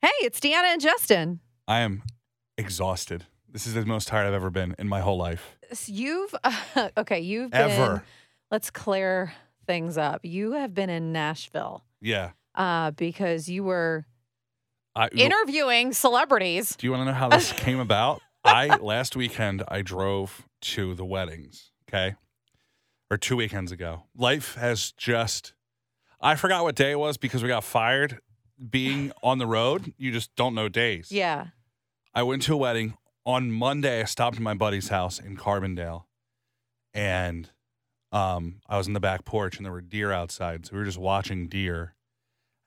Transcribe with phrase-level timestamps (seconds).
[0.00, 1.40] Hey, it's Deanna and Justin.
[1.66, 2.02] I am
[2.56, 3.24] exhausted.
[3.50, 5.56] This is the most tired I've ever been in my whole life.
[5.86, 6.34] You've
[6.96, 7.20] okay.
[7.20, 7.70] You've been.
[7.70, 8.04] Ever.
[8.50, 9.32] Let's clear
[9.66, 10.20] things up.
[10.22, 12.30] You have been in Nashville Yeah.
[12.54, 14.06] uh, because you were
[14.94, 16.74] I, interviewing celebrities.
[16.76, 18.22] do you want to know how this came about?
[18.44, 22.14] I last weekend I drove to the weddings, okay?
[23.10, 24.04] Or two weekends ago.
[24.16, 25.54] Life has just
[26.20, 28.20] I forgot what day it was because we got fired.
[28.70, 31.12] Being on the road, you just don't know days.
[31.12, 31.48] Yeah.
[32.14, 34.00] I went to a wedding on Monday.
[34.00, 36.04] I stopped at my buddy's house in Carbondale,
[36.94, 37.50] and
[38.10, 40.66] um, I was in the back porch, and there were deer outside.
[40.66, 41.94] So we were just watching deer,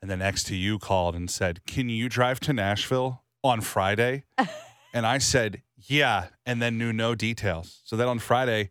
[0.01, 4.23] and then you called and said, "Can you drive to Nashville on Friday?"
[4.93, 7.81] and I said, "Yeah," and then knew no details.
[7.83, 8.69] So then on Friday,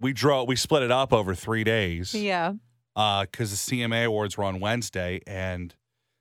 [0.00, 0.48] we drove.
[0.48, 2.54] We split it up over three days Yeah.
[2.94, 5.74] because the CMA awards were on Wednesday and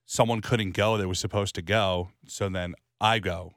[0.07, 2.09] someone couldn't go that was supposed to go.
[2.25, 3.53] So then I go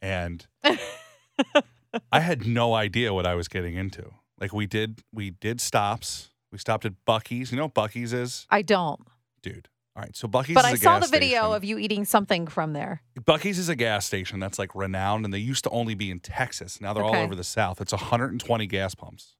[0.00, 0.46] and
[2.12, 4.12] I had no idea what I was getting into.
[4.38, 6.30] Like we did, we did stops.
[6.52, 7.50] We stopped at Buc-ee's.
[7.50, 9.00] You know what Buc-ee's is, I don't.
[9.42, 9.68] dude.
[9.96, 10.54] All right, so Buc-ee's.
[10.54, 11.54] But I saw the video station.
[11.54, 13.02] of you eating something from there.
[13.20, 16.18] Buc-ee's is a gas station that's like renowned, and they used to only be in
[16.20, 16.80] Texas.
[16.80, 17.80] Now they're all over the South.
[17.80, 19.36] It's 120 gas pumps,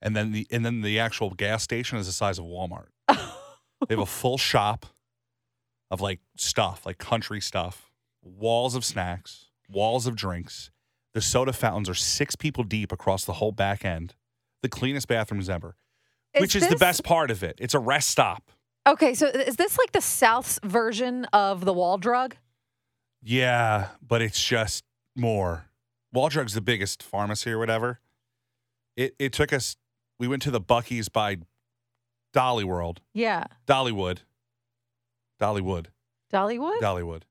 [0.00, 2.88] and then the and then the actual gas station is the size of Walmart.
[3.88, 4.84] They have a full shop
[5.90, 7.90] of like stuff, like country stuff,
[8.22, 10.70] walls of snacks, walls of drinks.
[11.14, 14.14] The soda fountains are six people deep across the whole back end.
[14.62, 15.76] The cleanest bathrooms ever,
[16.38, 17.56] which is the best part of it.
[17.60, 18.50] It's a rest stop.
[18.86, 22.36] Okay, so is this like the South's version of the wall drug?
[23.22, 24.84] Yeah, but it's just
[25.16, 25.66] more.
[26.12, 28.00] Wall drug's the biggest pharmacy or whatever.
[28.96, 29.76] It it took us.
[30.18, 31.38] We went to the Buc-ee's by
[32.32, 33.44] Dolly World, Yeah.
[33.66, 34.18] Dollywood,
[35.40, 35.86] Dollywood.
[36.32, 36.78] Dollywood?
[36.80, 37.22] Dollywood.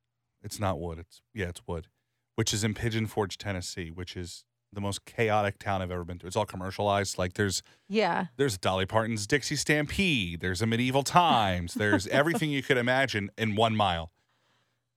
[0.41, 0.99] It's not wood.
[0.99, 1.87] It's yeah, it's wood,
[2.35, 6.19] which is in Pigeon Forge, Tennessee, which is the most chaotic town I've ever been
[6.19, 6.27] to.
[6.27, 7.17] It's all commercialized.
[7.17, 8.27] Like there's yeah.
[8.37, 10.39] there's Dolly Parton's Dixie Stampede.
[10.39, 11.73] There's a Medieval Times.
[11.73, 14.11] There's everything you could imagine in one mile.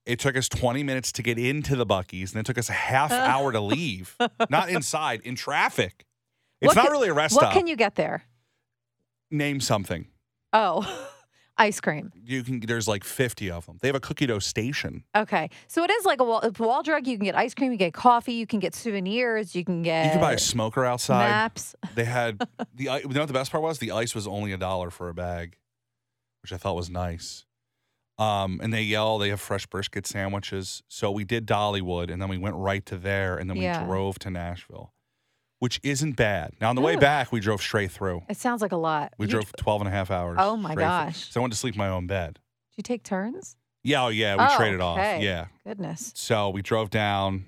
[0.05, 2.73] It took us 20 minutes to get into the Buc-ee's, and it took us a
[2.73, 3.15] half uh.
[3.15, 4.17] hour to leave.
[4.49, 6.05] Not inside, in traffic.
[6.59, 7.53] It's What not can- really a rest What stop.
[7.53, 8.23] can you get there?
[9.31, 10.07] Name something.
[10.51, 11.07] Oh,
[11.57, 12.11] ice cream.
[12.25, 12.59] You can.
[12.59, 13.77] There's like 50 of them.
[13.81, 15.03] They have a cookie dough station.
[15.15, 15.49] Okay.
[15.67, 17.05] So it is like a wall, a wall drug.
[17.07, 20.05] You can get ice cream, you get coffee, you can get souvenirs, you can get
[20.05, 21.29] You can buy a smoker outside.
[21.29, 21.75] maps.
[21.95, 22.39] They had
[22.75, 23.79] the you know what the best part was?
[23.79, 25.57] The ice was only a dollar for a bag,
[26.41, 27.45] which I thought was nice.
[28.19, 30.83] Um, and they yell, they have fresh brisket sandwiches.
[30.87, 33.83] So we did Dollywood and then we went right to there and then we Yeah.
[33.85, 34.93] drove to Nashville,
[35.63, 36.51] which isn't bad.
[36.59, 38.21] Now on the way back, we drove straight through.
[38.27, 39.13] It sounds like a lot.
[39.17, 40.35] We You- drove 12 and a half hours.
[40.37, 40.89] Oh my straight through.
[40.89, 41.31] gosh.
[41.31, 42.33] So I went to sleep in my own bed.
[42.71, 43.55] Did you take turns?
[43.81, 44.97] Yeah, oh yeah, we Oh, traded off.
[44.97, 45.23] okay.
[45.23, 45.45] Yeah.
[45.65, 46.11] Goodness.
[46.15, 47.45] So we drove down.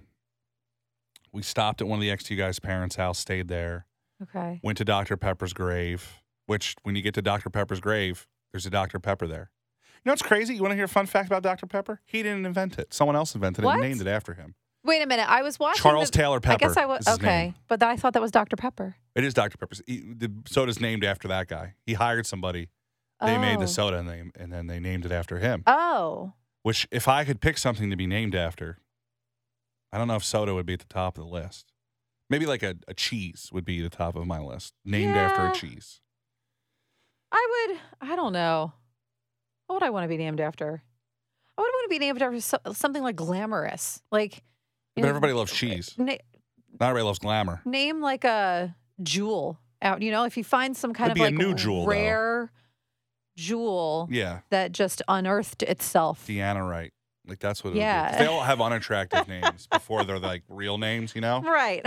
[1.33, 3.85] We stopped at one of the XT guys' parents' house, stayed there.
[4.23, 4.61] Okay.
[4.63, 5.17] went to Dr.
[5.17, 7.49] Pepper's grave, which when you get to Dr.
[7.49, 8.97] Pepper's grave, there's a Dr.
[8.97, 9.51] Pepper there.
[9.95, 10.55] You know what's crazy?
[10.55, 11.65] You want to hear a fun fact about Dr.
[11.67, 11.99] Pepper?
[12.05, 12.93] He didn't invent it.
[12.93, 13.73] Someone else invented it What?
[13.73, 14.55] and named it after him.
[14.85, 15.27] Wait a minute.
[15.29, 16.63] I was watching Charles the- Taylor Pepper.
[16.63, 18.55] I guess I was okay, but I thought that was Dr.
[18.55, 18.95] Pepper.
[19.15, 19.57] It is Dr.
[19.57, 19.81] Pepper's.
[19.87, 21.73] He, the soda's named after that guy.
[21.85, 22.69] He hired somebody.
[23.21, 23.61] They made Oh.
[23.61, 25.63] the soda and, they, and then they named it after him.
[25.65, 26.33] Oh.
[26.63, 28.79] Which, if I could pick something to be named after,
[29.93, 31.71] I don't know if soda would be at the top of the list.
[32.29, 35.53] Maybe like a, a cheese would be the top of my list, named after a
[35.53, 36.01] cheese.
[37.31, 37.67] I
[38.01, 38.09] would.
[38.11, 38.73] I don't know.
[39.67, 40.83] What would I want to be named after?
[41.57, 44.43] I would want to be named after so, something like glamorous, like.
[44.95, 45.93] But everybody loves cheese.
[45.97, 46.05] Na-
[46.79, 47.61] Not everybody loves glamour.
[47.65, 50.01] name like a jewel out.
[50.01, 51.87] You know, if you find some kind Could of be a like new jewel, though.
[51.91, 52.51] rare
[53.37, 54.39] jewel Yeah.
[54.49, 56.25] that just unearthed itself.
[56.27, 56.93] Deanna Wright.
[57.27, 58.05] Like that's what it would Yeah.
[58.05, 58.09] be.
[58.11, 61.41] 'Cause They all have unattractive names before they're like real names, you know?
[61.41, 61.85] Right.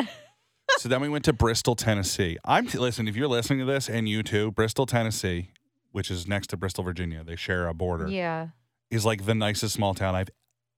[0.78, 2.36] so then we went to Bristol, Tennessee.
[2.44, 5.50] I'm listen, if you're listening to this and you too, Bristol, Tennessee,
[5.92, 8.48] which is next to Bristol, Virginia, they share a border, Yeah.
[8.90, 10.30] is like the nicest small town I've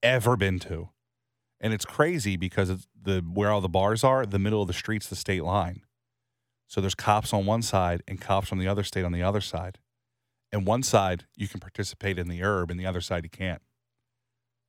[0.03, 0.91] ever been to.
[1.61, 4.75] And it's crazy because it's the where all the bars are, the middle of the
[4.75, 5.83] street's the state line.
[6.69, 9.41] So there's cops on one side and cops from the other state on the other
[9.41, 9.79] side.
[10.53, 13.63] And one side you can participate in the herb, and the other side you can't.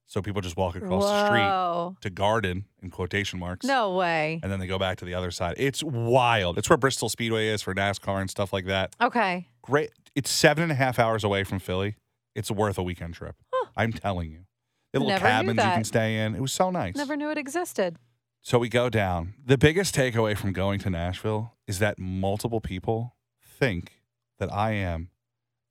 [0.08, 3.66] So people just walk across the street to garden in quotation marks.
[3.66, 4.42] No way.
[4.44, 5.56] And then they go back to the other side.
[5.58, 6.58] It's wild.
[6.58, 8.94] It's where Bristol Speedway is for NASCAR and stuff like that.
[9.00, 9.48] Okay.
[9.62, 9.92] Great.
[10.14, 11.96] It's seven and a half hours away from Philly.
[12.36, 13.36] It's worth a weekend trip.
[13.54, 13.70] Huh.
[13.78, 14.42] I'm telling you.
[14.94, 16.36] Little Never knew cabins you can stay in.
[16.36, 16.96] It was so nice.
[16.96, 17.98] Never knew it existed.
[18.42, 19.36] So we go down.
[19.46, 24.02] The biggest takeaway from going to Nashville is that multiple people think
[24.40, 25.10] that I am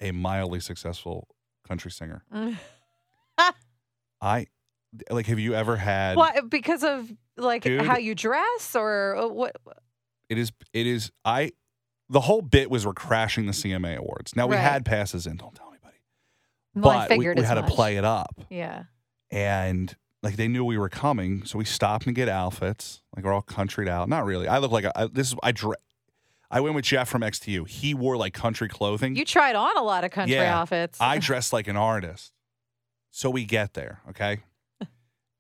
[0.01, 1.29] a mildly successful
[1.67, 2.25] country singer.
[4.21, 4.47] I
[5.11, 5.27] like.
[5.27, 6.17] Have you ever had?
[6.17, 6.41] Why?
[6.49, 7.83] Because of like Dude.
[7.83, 9.57] how you dress or uh, what?
[10.29, 10.53] It is.
[10.73, 11.11] It is.
[11.25, 11.53] I.
[12.09, 14.35] The whole bit was we're crashing the CMA awards.
[14.35, 14.63] Now we Right.
[14.63, 15.37] had passes in.
[15.37, 15.97] Don't tell anybody.
[16.75, 18.85] Well, I but we, figured we as had to play it up, Yeah.
[19.31, 23.03] And like they knew we were coming, so we stopped and get outfits.
[23.17, 24.09] Like we're all countryed out.
[24.09, 24.47] Not really.
[24.49, 25.35] I look like a, I, this is.
[25.43, 25.77] I dre-
[26.51, 27.69] I went with Jeff from XTU.
[27.69, 29.15] He wore like country clothing.
[29.15, 30.59] You tried on a lot of country Yeah.
[30.61, 30.99] outfits.
[31.01, 32.33] I dress like an artist.
[33.13, 34.41] So we get there, okay?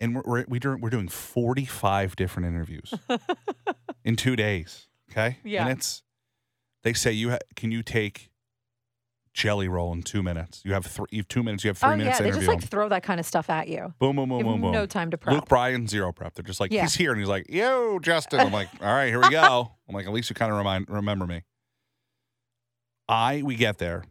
[0.02, 2.94] And we're, we're, we're doing 45 different interviews
[4.04, 5.36] in two days, okay?
[5.44, 5.66] Yeah.
[5.66, 6.02] And it's,
[6.84, 8.29] they say, you ha- can you take
[9.32, 10.62] jelly roll in two minutes?
[10.64, 12.48] You have, three, you have two minutes, you have three oh minutes yeah, they just
[12.48, 12.68] like him.
[12.68, 13.94] throw that kind of stuff at you.
[13.98, 14.72] Boom, boom, boom, boom, boom.
[14.72, 15.34] no time to prep.
[15.34, 16.34] Luke Bryan, zero prep.
[16.34, 16.82] They're just like, Yeah.
[16.82, 17.12] he's here.
[17.12, 18.40] And he's like, yo, Justin.
[18.40, 19.72] I'm like, all right, here we go.
[19.88, 21.42] I'm like, at least you kind of remind remember me.
[23.08, 24.04] I we get there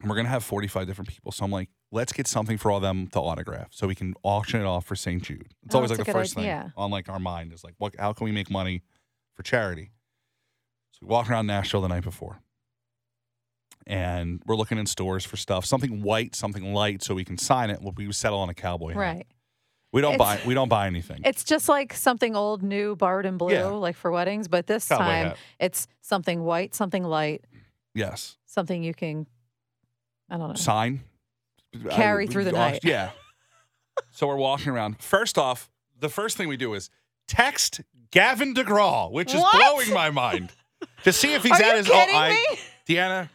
[0.00, 1.32] and we're gonna have 45 different people.
[1.32, 4.60] So I'm like, let's get something for all them to autograph so we can auction
[4.60, 5.22] it off for St.
[5.22, 5.54] Jude.
[5.64, 6.62] It's Oh, always like the first idea.
[6.64, 8.82] thing on like our mind is like, what how can we make money
[9.34, 9.90] for charity?
[10.92, 12.40] So we walk around Nashville the night before.
[13.86, 17.68] And we're looking in stores for stuff, something white, something light, so we can sign
[17.70, 17.80] it.
[17.96, 18.98] We settle on a cowboy hat.
[18.98, 19.26] Right.
[19.92, 21.20] We don't It's- buy we don't buy anything.
[21.24, 23.66] It's just like something old, new, borrowed in blue, Yeah.
[23.66, 24.48] like for weddings.
[24.48, 25.36] But this Cowboy time, hat.
[25.60, 27.44] it's something white, something light,
[27.94, 28.36] Yes.
[28.46, 29.26] something you can.
[30.30, 30.54] I don't know.
[30.54, 31.04] Sign.
[31.90, 32.80] Carry through the night.
[32.84, 33.10] Yeah.
[34.10, 35.00] so we're walking around.
[35.00, 36.90] First off, the first thing we do is
[37.28, 37.80] text
[38.10, 39.52] Gavin DeGraw, which is What?
[39.54, 40.52] blowing my mind.
[41.04, 42.58] To see if he's Are at you his kidding oh, I, me?
[42.88, 43.28] Deanna,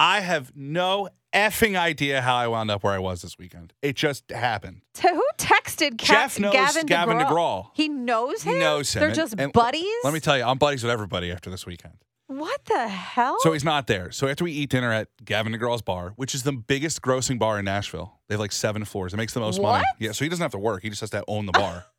[0.00, 3.74] I have no effing idea how I wound up where I was this weekend.
[3.82, 4.80] It just happened.
[4.94, 7.28] To who texted Jeff knows Gavin, Gavin DeGraw?
[7.28, 7.70] DeGraw.
[7.74, 8.54] He knows him.
[8.54, 9.00] He knows him.
[9.00, 9.84] They're And- just and buddies.
[10.02, 11.94] Let me tell you, I'm buddies with everybody after this weekend.
[12.28, 13.36] What the hell?
[13.40, 14.10] So he's not there.
[14.10, 17.58] So after we eat dinner at Gavin DeGraw's bar, which is the biggest grossing bar
[17.58, 19.12] in Nashville, they have like seven floors.
[19.12, 19.84] It makes the most money.
[19.98, 20.12] Yeah.
[20.12, 20.82] So he doesn't have to work.
[20.82, 21.84] He just has to own the bar.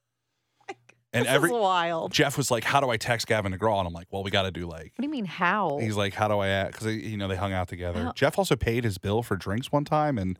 [1.13, 2.11] and this every wild.
[2.11, 4.43] Jeff was like, "How do I text Gavin DeGraw?" And I'm like, "Well, we got
[4.43, 5.77] to do like." What do you mean how?
[5.79, 8.11] He's like, "How do I act?" Because you know they hung out together.
[8.15, 10.37] Jeff also paid his bill for drinks one time, and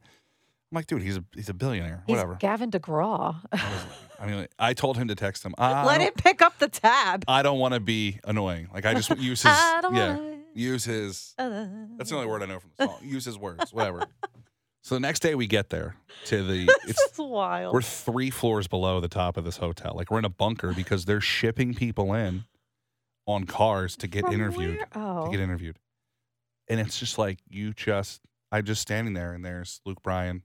[0.72, 2.04] I'm like, "Dude, he's a he's a billionaire.
[2.08, 3.36] He's Whatever." Gavin DeGraw.
[4.20, 5.56] I mean, I told him to text him.
[5.58, 7.24] I, Let him pick up the tab.
[7.28, 8.70] I don't want to be annoying.
[8.74, 11.66] Like I just use his I don't yeah, wanna- use his uh,
[11.98, 12.98] That's the only word I know from the song.
[13.04, 14.04] Use his words, whatever.
[14.84, 15.96] So the next day we get there
[16.26, 17.74] to the it's wild.
[17.74, 19.94] we're three floors below the top of this hotel.
[19.96, 22.46] Like we're in a bunker because they're shipping people in
[23.28, 24.78] on cars to get From interviewed.
[24.78, 24.88] where?
[24.96, 25.26] Oh.
[25.26, 25.78] To get interviewed.
[26.68, 30.42] And it's just like you just I'm just standing there and there's Luke Bryan,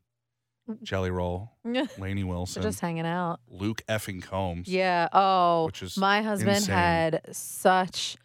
[0.69, 0.83] mm.
[0.83, 1.53] Jelly Roll,
[1.99, 3.41] Lainey Wilson, just hanging out.
[3.49, 4.69] Luke effing Combs.
[4.69, 5.09] Yeah.
[5.13, 6.75] Oh, Which is my husband insane.
[6.75, 8.17] had such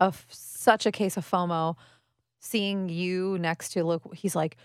[0.00, 1.76] a f- such a case of FOMO
[2.40, 4.02] seeing you next to Luke.
[4.14, 4.56] He's like,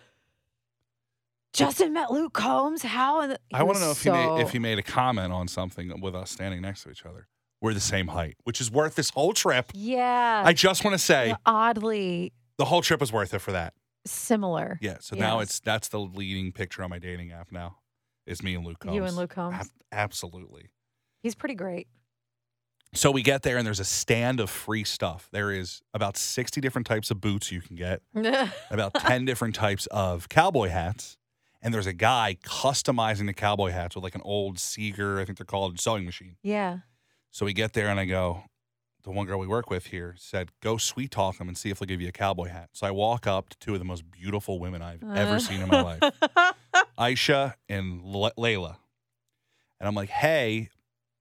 [1.55, 2.83] Justin met Luke Combs.
[2.83, 3.21] How?
[3.53, 6.15] I want to know if he made if he made a comment on something with
[6.15, 7.27] us standing next to each other.
[7.61, 9.71] We're the same height, which is worth this whole trip.
[9.73, 10.43] Yeah.
[10.45, 13.73] I just want to say oddly the whole trip was worth it for that.
[14.05, 14.77] similar.
[14.81, 14.97] Yeah.
[14.99, 17.77] So now it's that's the leading picture on my dating app now.
[18.27, 18.95] Is me and Luke Combs.
[18.95, 19.55] You and Luke Combs.
[19.55, 20.69] Ab- absolutely.
[21.23, 21.87] He's pretty great.
[22.93, 25.27] So we get there and there's a stand of free stuff.
[25.31, 28.01] There is about 60 different types of boots you can get,
[28.71, 31.17] about 10 different types of cowboy hats.
[31.65, 35.39] And there's a guy customizing the cowboy hats with like an old Seeger, I think
[35.39, 36.35] they're called, sewing machine.
[36.43, 36.77] yeah.
[37.31, 38.43] So we get there and I go,
[39.03, 41.79] the one girl we work with here said, go sweet talk them and see if
[41.79, 42.69] they'll give you a cowboy hat.
[42.73, 45.39] So I walk up to two of the most beautiful women I've ever Uh.
[45.39, 45.99] seen in my life,
[46.99, 48.77] Aisha and Le- Layla.
[49.79, 50.69] And I'm like, hey,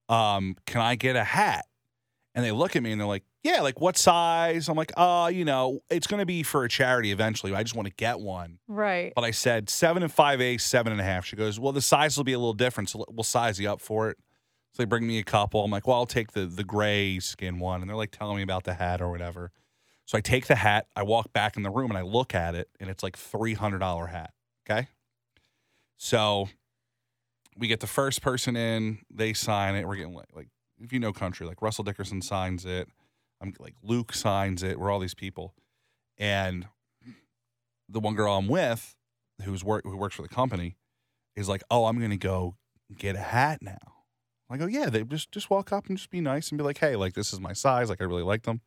[0.09, 1.65] um, can I get a hat?
[2.35, 4.69] And they look at me and they're like, yeah, like what size?
[4.69, 7.55] I'm like, uh, you know, it's going to be for a charity eventually.
[7.55, 8.59] I just want to get one.
[8.67, 9.13] right.
[9.15, 11.27] But I said seven and five eighths, seven and a half.
[11.27, 13.81] She goes, well, the size will be a little different, so we'll size you up
[13.81, 14.17] for it.
[14.73, 15.63] So they bring me a couple.
[15.63, 18.43] I'm like, well, I'll take the the gray skin one, and they're like telling me
[18.43, 19.53] about the hat or whatever.
[20.07, 20.87] So I take the hat.
[20.97, 23.55] I walk back in the room and I look at it, and it's like three
[23.55, 24.33] hundred dollar hat.
[24.69, 24.89] Okay.
[25.97, 26.49] So
[27.57, 28.99] we get the first person in.
[29.11, 29.87] They sign it.
[29.87, 30.49] We're getting like, like
[30.81, 32.89] if you know country, like Russell Dickerson signs it.
[33.45, 34.79] I'm like Luke signs it.
[34.79, 35.55] We're all these people,
[36.17, 36.67] and
[37.89, 38.97] the one girl I'm with,
[39.43, 40.77] who's work who works for the company,
[41.37, 42.57] is like, "Oh, I'm gonna go
[42.97, 44.05] get a hat now."
[44.49, 46.79] I go, "Yeah." They just just walk up and just be nice and be like,
[46.79, 47.91] "Hey, like this is my size.
[47.91, 48.63] Like I really like them."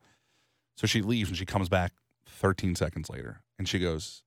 [0.76, 1.92] So she leaves and she comes back
[2.26, 4.22] 13 seconds later and she goes,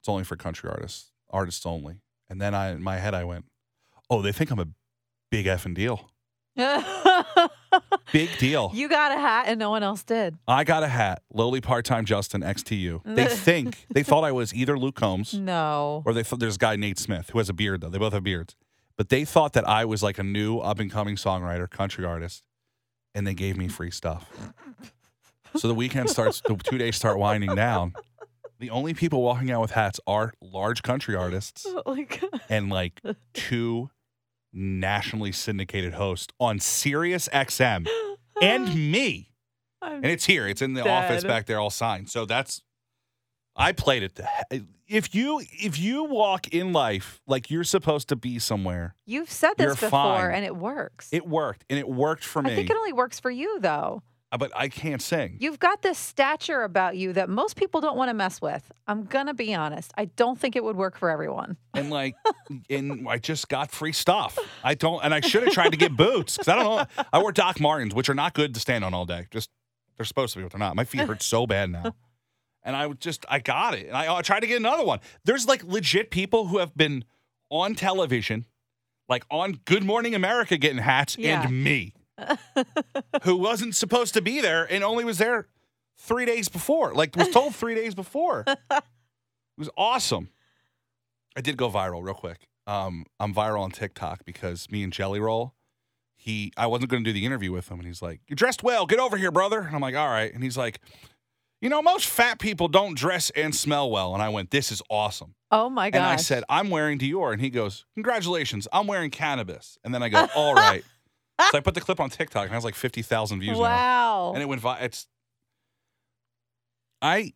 [0.00, 3.44] "It's only for country artists, artists only." And then I in my head I went,
[4.10, 4.68] "Oh, they think I'm a
[5.30, 6.10] big effing deal."
[8.12, 8.70] big deal.
[8.74, 10.36] You got a hat and no one else did.
[10.48, 11.22] I got a hat.
[11.32, 13.02] Lowly part-time Justin XTU.
[13.04, 16.02] They think they thought I was either Luke Combs No.
[16.06, 17.88] or they thought there's a guy Nate Smith who has a beard though.
[17.88, 18.54] They both have beards,
[18.96, 22.42] but they thought that I was like a new up and coming songwriter, country artist,
[23.14, 24.30] and they gave me free stuff.
[25.56, 26.42] So the weekend starts.
[26.46, 27.94] The two days start winding down.
[28.58, 31.96] The only people walking out with hats are large country artists Oh
[32.48, 33.00] and like
[33.34, 33.90] two
[34.56, 37.86] nationally syndicated host on Sirius XM
[38.42, 39.30] and me.
[39.82, 40.48] I'm- And it's here.
[40.48, 42.08] It's in the office back there, all signed.
[42.10, 42.62] So that's
[43.54, 44.18] I played it.
[44.88, 49.54] If you if you walk in life like you're supposed to be somewhere, You've said
[49.56, 50.32] this before fine.
[50.34, 51.08] and it works.
[51.12, 52.52] it worked, and it worked for me.
[52.52, 54.02] I think it only works for you though.
[54.32, 55.36] Uh, but I can't sing.
[55.40, 58.72] You've got this stature about you that most people don't want to mess with.
[58.88, 59.92] I'm going to be honest.
[59.96, 61.56] I don't think it would work for everyone.
[61.74, 62.16] and like,
[62.70, 64.36] and I just got free stuff.
[64.64, 66.64] I don't, and I should have tried to get boots because I don't
[66.96, 67.04] know.
[67.12, 69.26] I wore Doc Martens, which are not good to stand on all day.
[69.30, 69.48] Just
[69.96, 70.74] they're supposed to be, but they're not.
[70.74, 71.94] My feet hurt so bad now.
[72.64, 73.86] And I just, I got it.
[73.86, 74.98] And I, I tried to get another one.
[75.24, 77.04] There's like legit people who have been
[77.48, 78.44] on television,
[79.08, 81.46] like on Good Morning America getting hats, Yeah.
[81.46, 81.94] and me,
[83.22, 85.48] who wasn't supposed to be there and only was there
[85.98, 86.94] three days before.
[86.94, 88.44] Like, was told three days before.
[89.58, 90.28] It was awesome.
[91.34, 92.46] I did go viral real quick.
[92.66, 95.54] Um, I'm viral on TikTok because me and Jelly Roll,
[96.14, 98.62] he, I wasn't going to do the interview with him, and he's like, "You're dressed
[98.62, 98.84] well.
[98.84, 100.80] Get over here, brother." And I'm like, "All right." And he's like,
[101.62, 104.82] "You know, most fat people don't dress and smell well." And I went, "This is
[104.90, 106.00] awesome." Oh my god.
[106.00, 110.02] And I said, "I'm wearing Dior," and he goes, "Congratulations, I'm wearing cannabis." And then
[110.02, 110.84] I go, "All right."
[111.50, 113.62] So I put the clip on TikTok, and it has like 50,000 views now.
[113.62, 114.32] Wow.
[114.34, 115.06] and it went vi- it's
[117.02, 117.32] i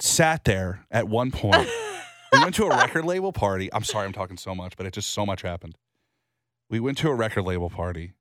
[0.00, 1.68] sat there at one point.
[2.32, 3.72] We went to a record label party.
[3.72, 5.76] I'm sorry i'm talking so much but it just so much happened.
[6.68, 8.14] We went to a record label party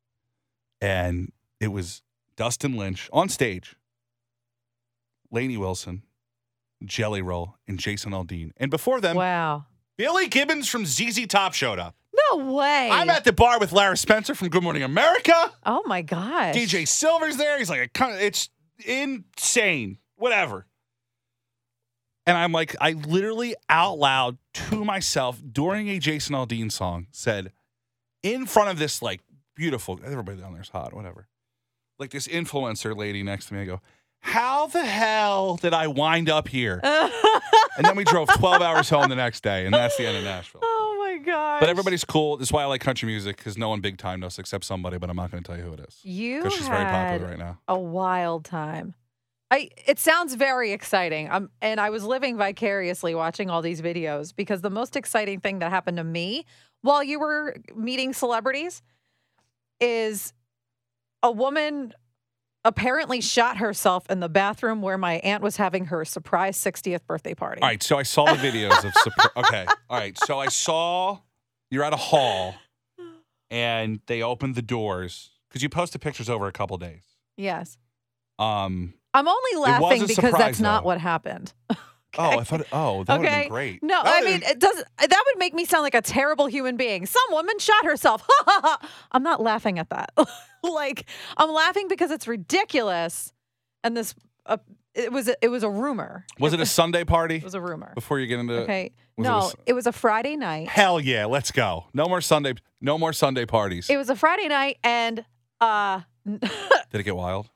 [0.80, 2.04] and it was
[2.36, 3.76] dustin lynch on stage
[5.32, 6.04] lainey wilson
[6.84, 8.52] jelly roll and jason aldean.
[8.58, 9.66] And before them wow.
[9.98, 11.96] billy gibbons from zz top showed up
[12.32, 12.90] No way.
[12.92, 16.56] i'm at the bar with lara spencer from good morning america Oh my gosh.
[16.56, 17.58] DJ Silver's there.
[17.58, 18.50] He's like, a, it's
[18.86, 19.98] insane.
[20.18, 20.66] Whatever.
[22.26, 27.52] And I'm like, I literally out loud to myself during a Jason Aldean song said,
[28.24, 29.22] in front of this like
[29.56, 31.28] beautiful, everybody down there's hot, whatever.
[32.00, 33.82] Like this influencer lady next to me, I go,
[34.22, 36.82] how the hell did I wind up here?
[37.76, 40.24] And then we drove 12 hours home the next day, and that's the end of
[40.24, 40.62] Nashville.
[41.26, 41.60] Gosh.
[41.60, 42.38] But everybody's cool.
[42.38, 45.10] That's why I like country music because no one big time knows except somebody, but
[45.10, 47.40] I'm not going to tell you who it is you because she's very popular right
[47.40, 47.60] now.
[47.68, 48.94] a wild time.
[49.52, 51.30] I it sounds very exciting.
[51.30, 55.60] Um, and I was living vicariously watching all these videos because the most exciting thing
[55.60, 56.46] that happened to me
[56.82, 58.82] while you were meeting celebrities
[59.80, 60.34] is
[61.22, 61.94] a woman
[62.66, 67.34] apparently shot herself in the bathroom where my aunt was having her surprise 60th birthday
[67.34, 67.62] party.
[67.62, 68.94] All right, so I saw the videos of.
[68.94, 71.20] Surpri- okay, all right, so I saw
[71.72, 72.56] you're at a hall,
[73.52, 77.04] and they opened the doors because you posted pictures over a couple days.
[77.38, 77.78] Yes.
[78.40, 78.94] Um.
[79.16, 81.54] I'm only laughing because surprise, that's not what happened.
[82.16, 82.62] Oh, I thought.
[82.62, 83.42] It, oh, that would have Okay.
[83.46, 83.82] been great.
[83.82, 86.46] No, That I mean been- it does that would make me sound like a terrible
[86.46, 87.08] human being.
[87.08, 88.24] Some woman shot herself.
[89.12, 90.12] I'm not laughing at that.
[90.74, 91.06] like
[91.38, 93.34] I'm laughing because it's ridiculous,
[93.84, 94.16] and this
[94.46, 94.58] uh,
[94.96, 96.26] it was a, it was a rumor.
[96.40, 97.38] was it a Sunday party?
[97.38, 97.92] It was a rumor.
[97.96, 100.68] Before you get into Okay, was it a no, it was a Friday night.
[100.70, 101.86] hell yeah, let's go.
[101.94, 102.54] No more Sunday.
[102.82, 103.90] No more Sunday parties.
[103.90, 105.26] It was a Friday night, and
[105.62, 106.42] uh, Did
[106.94, 107.50] it get wild?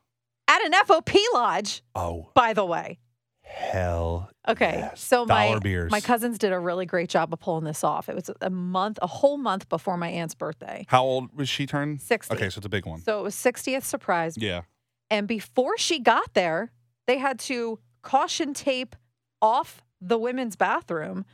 [0.50, 3.00] at an FOP lodge, Oh, by the way.
[3.48, 4.30] Hell.
[4.48, 5.01] Okay, Yes.
[5.01, 5.92] so my beers.
[5.92, 8.08] my cousins did a really great job of pulling this off.
[8.10, 11.66] It was a month, a whole month before my aunt's birthday, How old was she
[11.66, 12.01] turned?
[12.01, 12.34] 60.
[12.36, 13.01] Okay, so it's a big one.
[13.01, 14.36] So it was 60th surprise.
[14.38, 14.62] Yeah.
[15.10, 16.72] And before she got there,
[17.08, 18.96] they had to caution tape
[19.42, 21.25] off the women's bathroom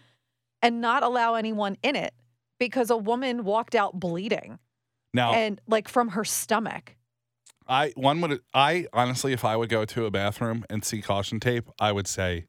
[0.62, 2.13] and not allow anyone in it
[2.60, 4.60] because a woman walked out bleeding
[5.13, 6.96] Now, and like from her stomach.
[7.74, 11.39] I one would I honestly, if I would go to a bathroom and see caution
[11.39, 12.46] tape, I would say,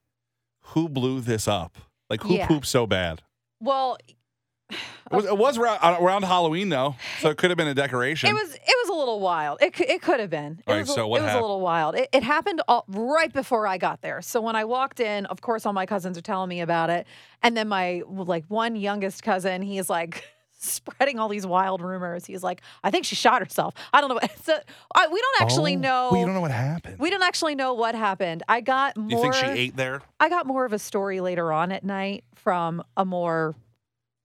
[0.72, 1.78] "Who blew this up?
[2.10, 2.46] Like who Yeah.
[2.46, 3.22] pooped so bad?"
[3.60, 3.96] Well,
[5.12, 7.74] It was, it was around, uh, around Halloween though, so it could have been a
[7.74, 8.30] decoration.
[8.30, 9.60] it was it was a little wild.
[9.62, 10.62] It cou- it could have been.
[10.66, 11.94] It All right, was a, so what it was a little wild.
[11.94, 14.22] It, it happened all, right before I got there.
[14.22, 17.06] So when I walked in, of course, all my cousins are telling me about it,
[17.42, 20.24] and then my like one youngest cousin, he is like
[20.72, 22.24] spreading all these wild rumors.
[22.26, 23.74] He's like, I think she shot herself.
[23.92, 24.14] I don't know.
[24.16, 24.56] What, so
[24.94, 26.10] I, we don't actually Oh, know.
[26.12, 26.98] We don't know what happened.
[26.98, 28.42] we don't actually know what happened.
[28.48, 29.10] I got more.
[29.10, 30.02] you think she ate there?
[30.20, 33.54] I got more of a story later on at night from a more,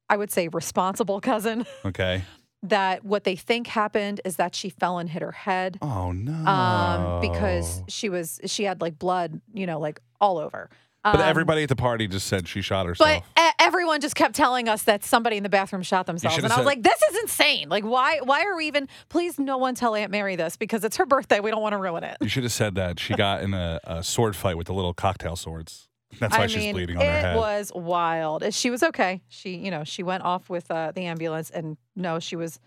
[0.10, 1.66] I would say, responsible cousin.
[1.86, 2.24] Okay.
[2.64, 6.34] that what they think happened is that she fell and hit her head Oh no.
[6.52, 10.70] um, because she was she had like blood, you know, like all over.
[11.04, 13.24] But Um, everybody at the party just said she shot herself.
[13.36, 16.46] But e- everyone just kept telling us that somebody in the bathroom shot themselves, and
[16.48, 17.70] I was said- like, "This is insane!
[17.70, 18.20] Like, why?
[18.22, 18.90] Why are we even?
[19.08, 21.40] Please, no one tell Aunt Mary this because it's her birthday.
[21.40, 23.80] We don't want to ruin it." you should have said that she got in a,
[23.86, 25.88] a sword fight with the little cocktail swords.
[26.20, 27.36] That's why I she's mean, bleeding on her head.
[27.36, 28.54] It was wild.
[28.54, 29.22] She was okay.
[29.30, 32.60] She, you know, she went off with uh, the ambulance, and no, she was.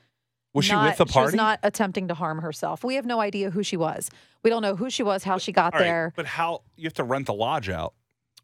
[0.54, 1.36] Was she not, with the She was party?
[1.38, 2.84] not attempting to harm herself.
[2.84, 4.10] We have no idea who she was.
[4.42, 6.12] We don't know who she was, how she got right, there.
[6.14, 7.94] but how you have to rent the lodge out?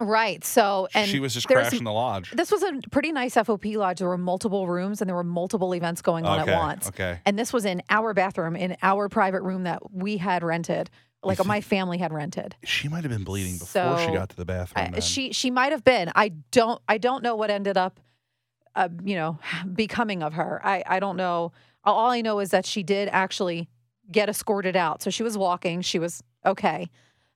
[0.01, 0.45] Right.
[0.45, 2.31] So, and she was just crashing the lodge.
[2.31, 3.99] This was a pretty nice FOP lodge.
[3.99, 6.53] There were multiple rooms and there were multiple events going on okay.
[6.53, 6.89] at once.
[6.89, 7.19] Okay.
[7.27, 10.89] And this was in our bathroom, in our private room that we had rented,
[11.25, 12.55] like my family had rented.
[12.65, 14.95] She might have been bleeding before she got to the bathroom.
[14.95, 16.13] I, she she might have been.
[16.15, 17.99] I don't I don't know what ended up,
[18.77, 19.39] uh, you know,
[19.75, 20.61] becoming of her.
[20.65, 21.53] I I don't know.
[21.85, 23.69] All I know is that she did actually
[24.11, 25.03] get escorted out.
[25.03, 25.81] So she was walking.
[25.81, 26.89] She was okay.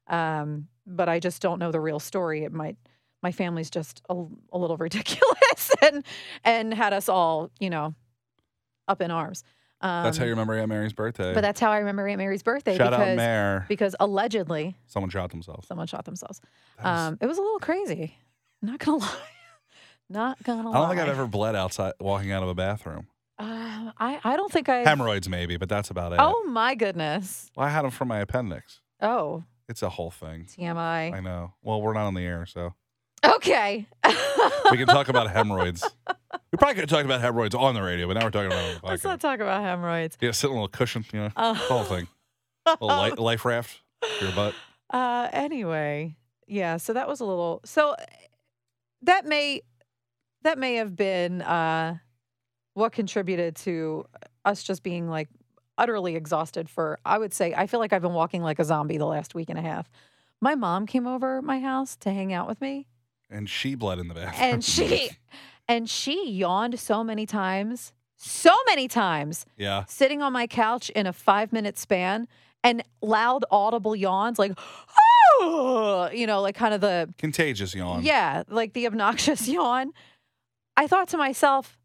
[0.07, 2.45] Um, but I just don't know the real story.
[2.45, 2.77] It might.
[3.23, 6.05] My family's just a, a little ridiculous and
[6.45, 7.95] and had us all, you know,
[8.89, 9.45] up in arms.
[9.81, 11.35] Um, That's how you remember Aunt Mary's birthday.
[11.35, 13.67] But that's how I remember Aunt Mary's birthday Shout out because Mare.
[13.69, 15.67] because allegedly Someone shot themselves.
[15.67, 16.41] someone shot themselves.
[16.79, 18.17] Was- Um, it was a little crazy.
[18.63, 19.17] Not gonna lie.
[20.09, 20.77] Not gonna lie.
[20.77, 23.09] I don't think I've ever bled outside walking out of a bathroom.
[23.41, 24.85] Uh, I I don't think I.
[24.89, 26.19] Hemorrhoids maybe, but that's about it.
[26.21, 27.51] Oh my goodness.
[27.57, 28.81] Well, I had them from my appendix.
[29.01, 29.43] Oh
[29.73, 30.45] It's a whole thing.
[30.45, 31.15] TMI.
[31.15, 31.55] I know.
[31.63, 32.75] Well, we're not on the air, so
[33.25, 33.87] Okay.
[34.71, 35.83] we can talk about hemorrhoids.
[36.51, 38.75] We probably could talk about hemorrhoids on the radio, but now we're talking about it
[38.75, 39.05] on the Let's podcast.
[39.09, 40.19] not talk about hemorrhoids.
[40.21, 42.07] Yeah, sit on a little cushion, you know, Uh, whole thing.
[42.67, 43.81] A little life, life raft
[44.19, 44.55] for your butt.
[44.91, 46.77] Uh, anyway, yeah.
[46.77, 47.63] So that was a little.
[47.65, 47.97] So
[49.03, 49.63] that may
[50.43, 51.97] that may have been uh,
[52.75, 54.05] what contributed to
[54.45, 55.29] us just being like
[55.79, 56.69] utterly exhausted.
[56.69, 59.35] For I would say, I feel like I've been walking like a zombie the last
[59.35, 59.89] week and a half.
[60.41, 62.89] My mom came over my house to hang out with me,
[63.31, 64.51] And she bled in the bathroom.
[64.55, 65.11] and she
[65.69, 69.85] and she yawned so many times, so many times, yeah.
[69.87, 72.27] sitting on my couch in a five minute span
[72.65, 74.53] and loud audible yawns like
[75.41, 78.03] you know like kind of the Contagious yawn.
[78.05, 79.93] yeah like the obnoxious yawn
[80.77, 81.77] i thought to myself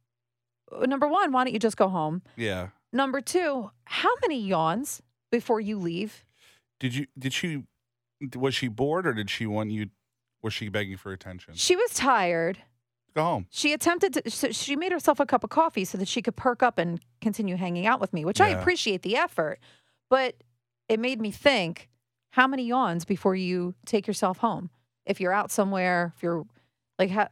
[0.72, 2.68] "Uh, number one why don't you just go home Yeah.
[2.94, 6.24] Number two how many yawns before you leave
[6.80, 7.08] Did you?
[7.18, 7.64] Did she?
[8.36, 9.90] Was she bored, or did she want you?
[10.42, 11.54] Was she begging for attention?
[11.56, 12.60] she was tired
[13.16, 13.48] Go home.
[13.50, 16.36] she attempted to so she made herself a cup of coffee so that she could
[16.36, 18.60] perk up and continue hanging out with me which i Yeah.
[18.60, 19.60] appreciate the effort
[20.10, 20.36] but
[20.88, 21.90] it made me think
[22.32, 24.70] how many yawns before you take yourself home
[25.06, 26.46] if you're out somewhere if you're
[27.00, 27.28] like how,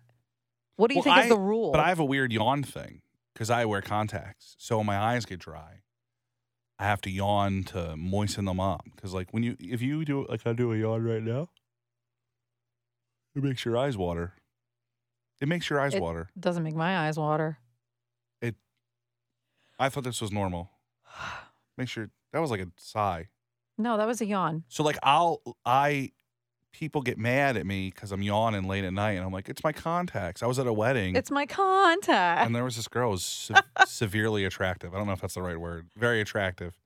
[0.78, 3.02] what do you Well, think is the rule But I have a weird yawn thing
[3.36, 5.82] because I wear contacts, so my eyes get dry.
[6.80, 10.26] I have to yawn to moisten them up because, like, when you if you do
[10.28, 11.50] like I do a yawn right now,
[13.36, 14.34] it makes your eyes water.
[15.41, 15.98] It makes your eyes water.
[15.98, 16.30] It- water.
[16.39, 17.58] doesn't make my eyes water
[18.41, 18.56] It.
[19.78, 20.71] I thought this was normal.
[21.78, 23.28] Make sure that was like a sigh.
[23.78, 26.12] no that was a yawn So like I'll I
[26.76, 29.64] people get mad at me because I'm yawning late at night, and I'm like, it's
[29.64, 30.44] my contacts.
[30.44, 31.16] I was at a wedding.
[31.16, 34.94] it's my contact and there was this girl who was se- severely attractive.
[34.94, 35.88] I don't know if that's the right word.
[35.98, 36.78] Very attractive.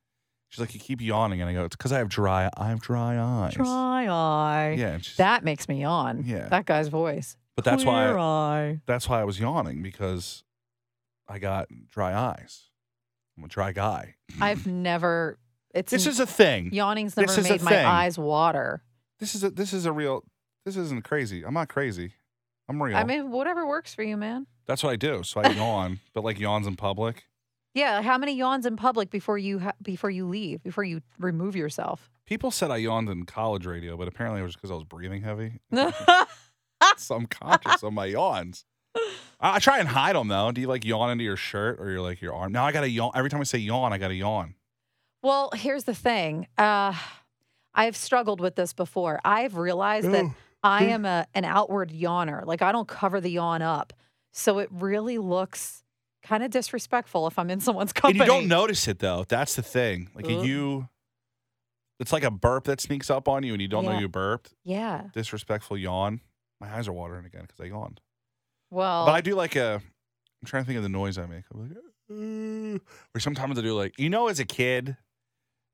[0.48, 2.48] She's like, you keep yawning, and I go, it's because I have dry.
[2.56, 3.54] I have dry eyes.
[3.54, 6.48] dry eye Yeah, and she's, that makes me yawn Yeah.
[6.48, 8.20] that guy's voice but that's Clear why
[8.70, 8.80] eye.
[8.86, 10.44] that's why I was yawning because
[11.28, 12.68] I got dry eyes.
[13.36, 14.14] I'm a dry guy.
[14.40, 15.38] i've never
[15.74, 16.72] it's This is a thing.
[16.72, 17.86] yawning's this never is a made my thing.
[17.86, 18.82] eyes water
[19.20, 20.24] This is a this is a real.
[20.64, 21.44] This isn't crazy.
[21.44, 22.14] I'm not crazy.
[22.68, 22.96] I'm real.
[22.96, 24.46] I mean, whatever works for you, man.
[24.66, 25.22] that's what I do.
[25.22, 27.24] So I yawn, but like yawns in public.
[27.74, 31.54] Yeah, how many yawns in public before you ha- before you leave, before you remove
[31.54, 32.10] yourself?
[32.26, 35.22] People said I yawned in college radio, but apparently it was because I was breathing
[35.22, 35.60] heavy.
[36.96, 38.64] so I'm conscious of my yawns.
[39.40, 40.50] I, I try and hide them though.
[40.52, 42.52] Do you like yawn into your shirt or you're like your arm?
[42.52, 43.12] Now I gotta yawn.
[43.14, 44.54] Every time I say yawn, I gotta yawn.
[45.22, 46.46] well, here's the thing.
[46.58, 46.94] Uh,
[47.74, 49.20] I've struggled with this before.
[49.24, 50.26] I've realized that
[50.62, 52.44] I am a an outward yawner.
[52.44, 53.92] Like I don't cover the yawn up,
[54.32, 55.82] so it really looks
[56.22, 58.20] kind of disrespectful if I'm in someone's company.
[58.20, 59.24] And you don't notice it though.
[59.28, 60.10] That's the thing.
[60.14, 60.44] Like Ugh.
[60.44, 60.88] you,
[61.98, 64.54] it's like a burp that sneaks up on you and you don't know you burped.
[64.64, 65.04] Yeah.
[65.14, 66.20] Disrespectful yawn.
[66.60, 68.00] My eyes are watering again because I yawned.
[68.70, 69.80] Well, But I do like a.
[70.42, 71.44] I'm trying to think of the noise I make.
[71.52, 71.78] I'm like,
[72.10, 72.78] "Uh,"
[73.14, 74.96] or sometimes I do like you know as a kid,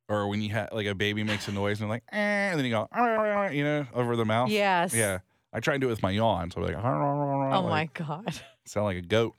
[0.09, 2.17] or when you have like a baby makes a noise and they're like, eh,
[2.51, 4.51] and then you go, "Ah," you know, over the mouth.
[4.51, 4.95] yes.
[4.95, 5.19] Yeah.
[5.53, 6.51] I try and do it with my yawn.
[6.51, 8.41] So I'm like, Oh like, my god.
[8.67, 9.35] sound like a goat.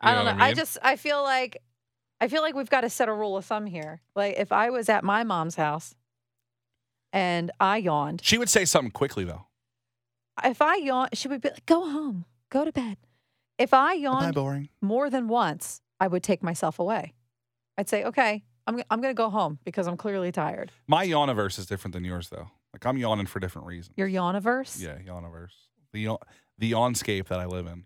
[0.00, 0.32] I don't know.
[0.32, 0.56] what I, mean?
[0.56, 1.58] just I feel like
[2.20, 4.00] I feel like we've got to set a rule of thumb here.
[4.16, 5.94] Like if I was at my mom's house
[7.12, 9.46] and I yawned, She would say something quickly though.
[10.44, 12.96] if I yawned, she would be like, "Go home, go to bed."
[13.58, 17.14] If I I yawned more than once, I would take myself away.
[17.78, 21.58] I'd say, "Okay, I'm I'm going to go home because I'm clearly tired." My yawniverse
[21.58, 22.50] is different than yours though.
[22.72, 23.94] Like I'm yawning for different reasons.
[23.96, 24.80] Your yawniverse.
[24.80, 25.52] Yeah, yawniverse.
[25.92, 26.18] The yawn,
[26.58, 27.84] the yawnscape that I live in.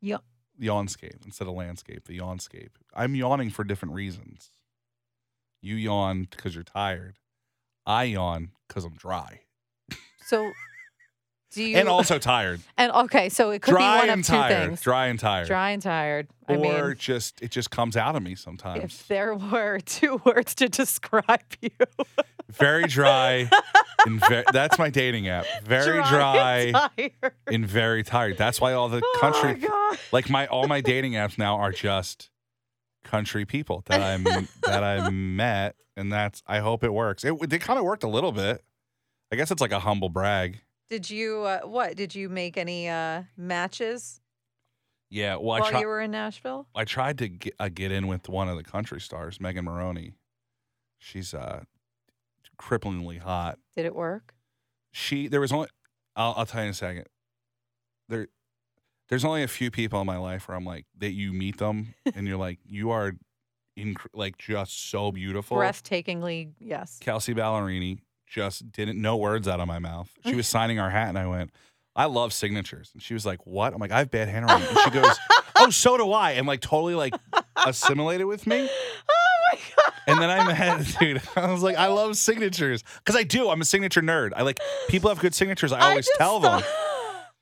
[0.00, 0.18] Ya-
[0.60, 2.04] Yawnscape instead of landscape.
[2.06, 2.70] The yawnscape.
[2.94, 4.50] I'm yawning for different reasons.
[5.60, 7.18] You yawn because you're tired.
[7.86, 9.40] I yawn because I'm dry
[10.26, 10.52] So,
[11.52, 11.76] do you?
[11.76, 12.60] and also tired.
[12.76, 14.66] and okay, so it could dry be one and of two tired.
[14.68, 15.46] things: Dry and tired.
[15.46, 16.28] dry and tired.
[16.48, 18.84] I or mean, just it just comes out of me sometimes.
[18.84, 21.70] if there were two words to describe you,
[22.50, 23.48] very dry
[24.06, 25.46] and ve- that's my dating app.
[25.64, 27.32] Very dry, and tired.
[27.46, 28.36] and very tired.
[28.38, 31.72] That's why all the Oh country my like my all my dating apps now are
[31.72, 32.30] just
[33.04, 34.24] country people that I'm
[34.64, 37.24] that I met and that's I hope it works.
[37.24, 38.62] It it kind of worked a little bit.
[39.32, 40.60] I guess it's like a humble brag.
[40.90, 41.96] Did you uh, what?
[41.96, 44.20] Did you make any uh, matches
[45.10, 46.66] Yeah, well I while tried you were in Nashville?
[46.74, 50.12] I tried to get, uh, get in with one of the country stars, Megan Moroney.
[50.98, 51.64] She's uh
[52.60, 53.58] cripplingly hot.
[53.76, 54.34] Did it work?
[54.90, 55.68] she there was only
[56.16, 57.04] I'll, I'll tell you in a second
[58.08, 58.26] there
[59.10, 61.94] there's only a few people in my life where i'm like that you meet them
[62.14, 63.12] and you're like you are
[63.78, 66.96] inc- like just so beautiful Breathtakingly, yes.
[67.00, 67.98] kelsea ballerini
[68.30, 71.26] just didn't no words out of my mouth she was signing our hat and i
[71.26, 71.50] went
[71.96, 74.78] i love signatures and she was like what i'm like i have bad handwriting and
[74.78, 75.16] she goes
[75.56, 77.14] oh so do i and like totally like
[77.66, 78.68] assimilated with me
[79.10, 79.92] Oh my god!
[80.06, 81.22] and then I met, dude.
[81.36, 83.48] I was like, I love signatures because I do.
[83.48, 84.32] I'm a signature nerd.
[84.36, 85.72] I like people have good signatures.
[85.72, 86.62] I always just tell them.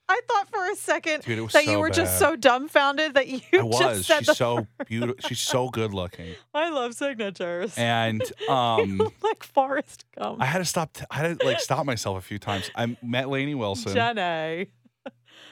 [0.09, 3.40] I thought for a second Dude, that you so were just so dumbfounded that you
[3.53, 4.07] I just was.
[4.07, 5.16] said She's so beautiful.
[5.29, 6.35] She's so good looking.
[6.55, 7.77] I love signatures.
[7.77, 10.40] And um, like Forrest Gump.
[10.40, 10.92] I had to stop.
[10.92, 12.71] T- I had to like stop myself a few times.
[12.77, 13.92] I met Lainey Wilson.
[13.95, 14.69] Jenny.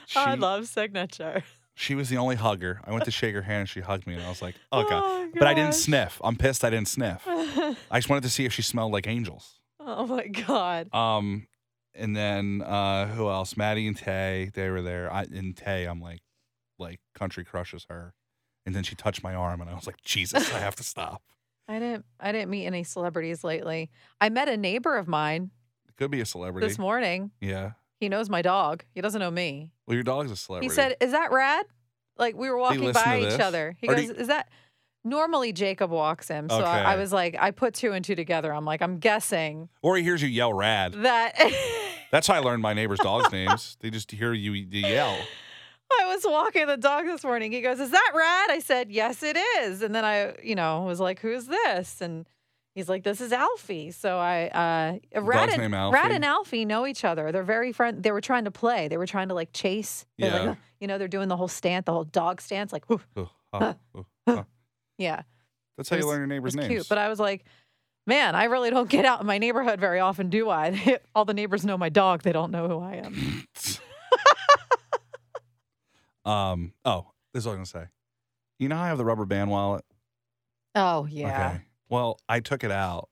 [0.07, 1.43] She, I love signature.
[1.75, 2.81] she was the only hugger.
[2.85, 4.83] I went to shake her hand and she hugged me, and I was like, oh
[4.89, 5.03] god.
[5.05, 6.21] Oh, But I didn't sniff.
[6.23, 6.63] I'm pissed.
[6.65, 7.23] I didn't sniff.
[7.27, 9.59] I just wanted to see if she smelled like angels.
[9.81, 10.95] oh my god.
[10.95, 11.47] Um,
[11.95, 13.57] and then uh, who else?
[13.57, 15.13] Maddie and Tay, they were there.
[15.13, 16.21] I and Tay, I'm like,
[16.79, 18.15] like country crushes her.
[18.67, 21.23] And then she touched my arm, and I was like, Jesus, I have to stop.
[21.69, 23.91] I didn't I didn't meet any celebrities lately.
[24.21, 25.51] I met a neighbor of mine
[25.89, 26.67] It could be a celebrity.
[26.69, 27.31] this morning.
[27.41, 27.73] yeah.
[28.01, 28.85] He knows my dog.
[28.95, 29.71] He doesn't know me.
[29.87, 30.67] Well, your dog's a celebrity.
[30.67, 31.65] He said, "Is that rad?"
[32.19, 33.77] Like we were walking by each other.
[33.81, 34.51] He Or goes, you- "Is that?"
[35.07, 38.53] Normally Jacob walks him, so I, I was like, I put two and two together.
[38.53, 41.35] I'm like, I'm guessing or he hears you yell "rad." that
[42.11, 43.77] That's how I learned my neighbors' dogs' names.
[43.81, 45.17] They just hear you yell.
[46.01, 47.53] I was walking the dog this morning.
[47.53, 50.83] He goes, "Is that rad?" I said, "Yes, it is." And then I, you know,
[50.83, 52.27] was like, "Who's this?" And
[52.75, 54.49] he's like, "This is Alfie." So I,
[55.15, 56.15] uh, Rad and, name Rad Alfie?
[56.15, 57.31] and Alfie know each other.
[57.33, 58.03] They're very friend.
[58.03, 58.89] They were trying to play.
[58.89, 60.07] They were trying to like chase.
[60.19, 60.51] They're like, Yeah.
[60.53, 63.01] "Ugh," you know, they're doing the whole stance, the whole dog stance, like, ooh,
[63.53, 63.75] oh.
[64.99, 65.23] yeah.
[65.77, 66.69] That's how It you learn your neighbors' was names.
[66.69, 66.89] cute.
[66.89, 67.45] But I was like,
[68.07, 70.99] man, I really don't get out in my neighborhood very often, do I?
[71.15, 72.23] All the neighbors know my dog.
[72.23, 73.45] They don't know who I am.
[76.25, 76.73] um.
[76.85, 77.91] Oh, this is what I was gonna say.
[78.59, 79.85] You know how I have the rubber band wallet?
[80.75, 81.49] Oh yeah.
[81.51, 81.61] Okay.
[81.89, 83.09] Well, I took it out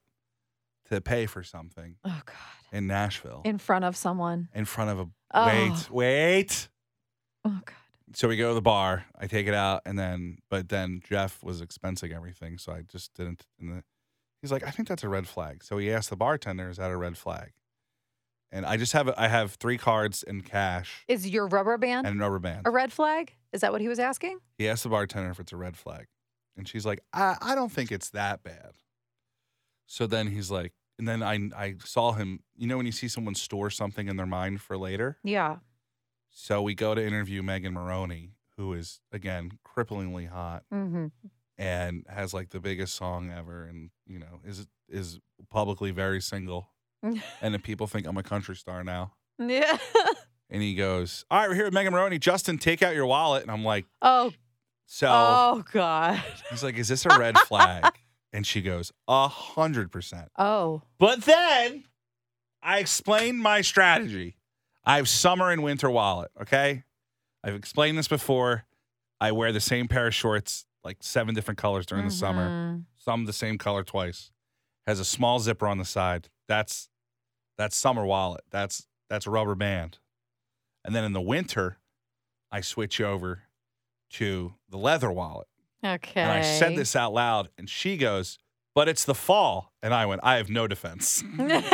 [0.90, 2.34] to pay for something Oh god.
[2.76, 4.48] in Nashville In front of someone.
[4.54, 5.46] in front of a Oh.
[5.46, 6.68] wait, wait.
[7.44, 7.74] Oh god.
[8.14, 9.06] So we go to the bar.
[9.18, 13.14] I take it out, and then, but then Jeff was expensing everything, so I just
[13.14, 13.46] didn't.
[13.58, 13.84] And the,
[14.42, 16.90] he's like, "I think that's a red flag." So he asked the bartender, "Is that
[16.90, 17.52] a red flag?"
[18.50, 22.20] And I just have I have three cards in cash Is your rubber band and
[22.20, 22.66] a rubber band.
[22.66, 23.32] a red flag?
[23.52, 24.38] Is that what he was asking?
[24.58, 26.06] He asked the bartender if it's a red flag.
[26.56, 28.72] And she's like, I, I don't think it's that bad.
[29.86, 33.08] So then he's like, and then I, I saw him, you know, when you see
[33.08, 35.16] someone store something in their mind for later?
[35.24, 35.56] Yeah.
[36.30, 41.06] So we go to interview Megan Moroney, who is, again, cripplingly hot Mm-hmm.
[41.58, 46.70] And has like the biggest song ever and, you know, is, is publicly very single.
[47.02, 49.12] and then people think I'm a country star now.
[49.38, 49.76] Yeah.
[50.52, 52.18] And he goes, All right, we're here with Megan Moroney.
[52.18, 53.40] Justin, take out your wallet.
[53.40, 54.32] And I'm like, oh.
[54.84, 55.08] So.
[55.10, 56.22] Oh god.
[56.50, 57.94] He's like, "Is this a red flag?"
[58.34, 60.82] and she goes, "A hundred percent." Oh.
[60.98, 61.84] But then
[62.62, 64.36] I explained my strategy.
[64.84, 66.30] I have summer and winter wallet.
[66.42, 66.82] Okay,
[67.42, 68.66] I've explained this before.
[69.18, 72.48] I wear the same pair of shorts, like seven different colors during the summer.
[72.48, 72.84] Mhm.
[72.96, 74.30] Some the same color twice.
[74.86, 76.28] Has a small zipper on the side.
[76.48, 76.88] That's
[77.58, 78.42] that's summer wallet.
[78.50, 79.98] That's that's a rubber band.
[80.84, 81.78] And then in the winter,
[82.50, 83.42] I switch over
[84.10, 85.46] to the leather wallet.
[85.84, 86.20] Okay.
[86.20, 88.38] And I said this out loud, and she goes,
[88.74, 91.64] "But it's the fall." And I went, "I have no defense." and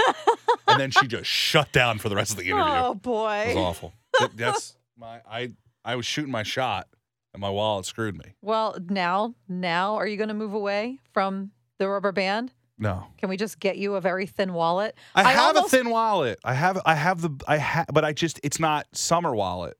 [0.80, 2.64] then she just shut down for the rest of the interview.
[2.64, 3.54] oh It was boy.
[3.56, 3.92] awful.
[4.20, 5.52] That- that's my I
[5.84, 6.88] I was shooting my shot,
[7.34, 8.34] and my wallet screwed me.
[8.42, 12.52] Well, now, now, are you going to move away from the rubber band?
[12.80, 14.96] No, Can we just get you a very thin wallet?
[15.14, 16.38] I, I have almost- a thin wallet.
[16.44, 19.76] I have I have the I have, but I just it's not summer wallet.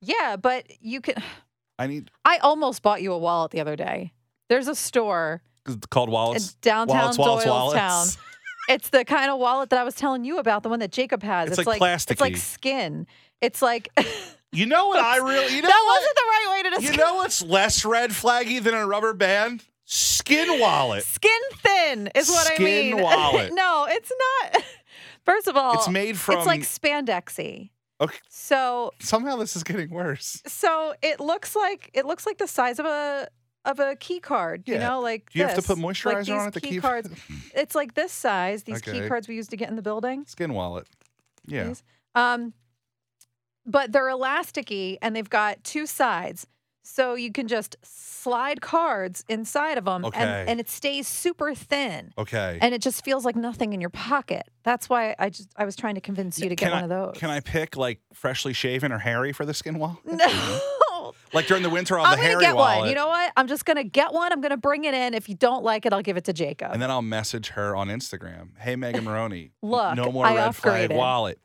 [0.00, 1.22] Yeah, but you can.
[1.78, 4.12] I need I almost bought you a wallet the other day.
[4.48, 6.54] There's a store it's called wallets.
[6.54, 8.18] downtown wallets, wallets.
[8.68, 11.22] It's the kind of wallet that I was telling you about, the one that Jacob
[11.24, 11.58] has.
[11.58, 12.14] It's like plastic.
[12.14, 13.06] It's like skin.
[13.40, 13.88] It's like
[14.52, 16.92] You know what I really you know wasn't what the right way to describe.
[16.92, 19.64] you know what's less red flaggy than a rubber band?
[19.84, 21.04] Skin wallet.
[21.04, 22.64] Skin thin is what I Skin
[22.96, 23.02] mean.
[23.02, 23.52] wallet.
[23.54, 24.10] no, it's
[24.52, 24.62] not.
[25.24, 27.70] First of all, It's made from it's like spandexy.
[28.00, 28.16] Okay.
[28.28, 30.42] So somehow this is getting worse.
[30.46, 33.28] so it looks like it looks like the size of a
[33.66, 34.62] of a key card.
[34.66, 35.66] You know, like Do you have to this.
[35.66, 37.10] put Like moisturizer on these it to key keep cards.
[37.54, 38.62] It's like this size.
[38.64, 40.24] These key cards we used to get in the building.
[40.26, 40.86] skin wallet?
[41.46, 41.64] Yeah.
[41.64, 41.82] These.
[42.14, 42.54] Um,
[43.66, 46.46] but they're elasticy and they've got two sides.
[46.82, 50.18] So you can just slide cards inside of them Okay.
[50.18, 52.12] and, and it stays super thin.
[52.18, 52.58] Okay.
[52.60, 54.44] And it just feels like nothing in your pocket.
[54.64, 56.84] That's why I just I was trying to convince you to get Can one I-
[56.84, 57.16] of those.
[57.20, 59.98] Can I pick like freshly shaven or hairy for the skin wallet?
[60.06, 61.12] No.
[61.32, 62.78] Like during the winter, I'll I'm have the gonna hairy get wallet.
[62.80, 62.88] one.
[62.88, 63.32] You know what?
[63.36, 64.32] I'm just gonna get one.
[64.32, 65.14] I'm gonna bring it in.
[65.14, 66.72] If you don't like it, I'll give it to Jacob.
[66.72, 68.50] and then I'll message her on Instagram.
[68.58, 69.52] Hey, Megan Moroney.
[69.62, 70.96] Look, no more I red flag upgraded.
[70.96, 71.38] wallet.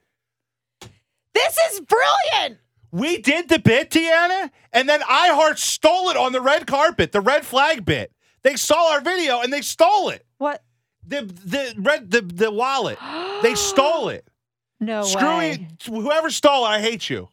[1.35, 2.57] This is brilliant.
[2.91, 7.21] We did the bit, Deanna, and then iHeart stole it on the red carpet, the
[7.21, 8.11] red flag bit.
[8.43, 10.25] They saw our video and they stole it.
[10.37, 10.63] What?
[11.05, 12.97] The the red the the wallet.
[13.43, 14.27] They stole it.
[14.79, 15.51] No Screw way.
[15.51, 15.83] it.
[15.87, 17.29] Whoever stole it, I hate you.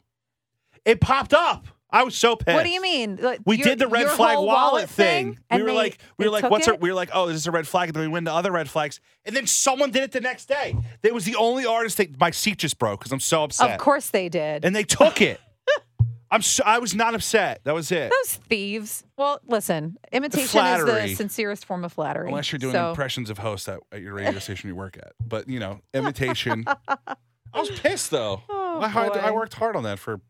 [0.84, 1.66] It popped up.
[1.92, 2.54] I was so pissed.
[2.54, 3.18] What do you mean?
[3.20, 5.30] Like, We your- did the red flag whole wallet, thing.
[5.30, 6.80] We and were they- like, we were like, what's our, it?
[6.80, 8.50] we were like, oh, this is a red flag, and then we went to other
[8.50, 10.74] red flags, and then someone did it the next day.
[11.02, 13.78] It was the only artist that my seat just broke because I'm so upset, Of
[13.78, 14.64] course they did.
[14.64, 15.38] and they took it.
[16.30, 17.60] I'm so, I was not upset.
[17.64, 18.10] That was it.
[18.22, 19.04] Those thieves.
[19.18, 22.28] Well, listen, imitation is the sincerest form of flattery.
[22.28, 25.12] Unless you're doing so, impressions of hosts at, at your radio station you work at,
[25.22, 26.64] but you know, imitation.
[26.88, 28.40] I was pissed though.
[28.48, 30.22] Oh, I, I worked hard on that for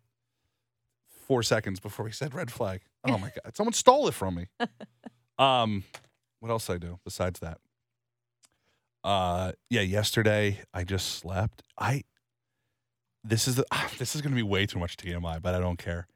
[1.22, 2.80] four seconds before he said red flag.
[3.04, 4.46] Oh my god, someone stole it from me.
[5.36, 5.82] Um,
[6.38, 7.58] what else I do besides that?
[9.02, 11.62] Uh, yeah, yesterday I just slept.
[11.76, 12.04] I
[13.24, 13.64] this is the,
[13.98, 16.06] this is gonna be way too much TMI, but I don't care.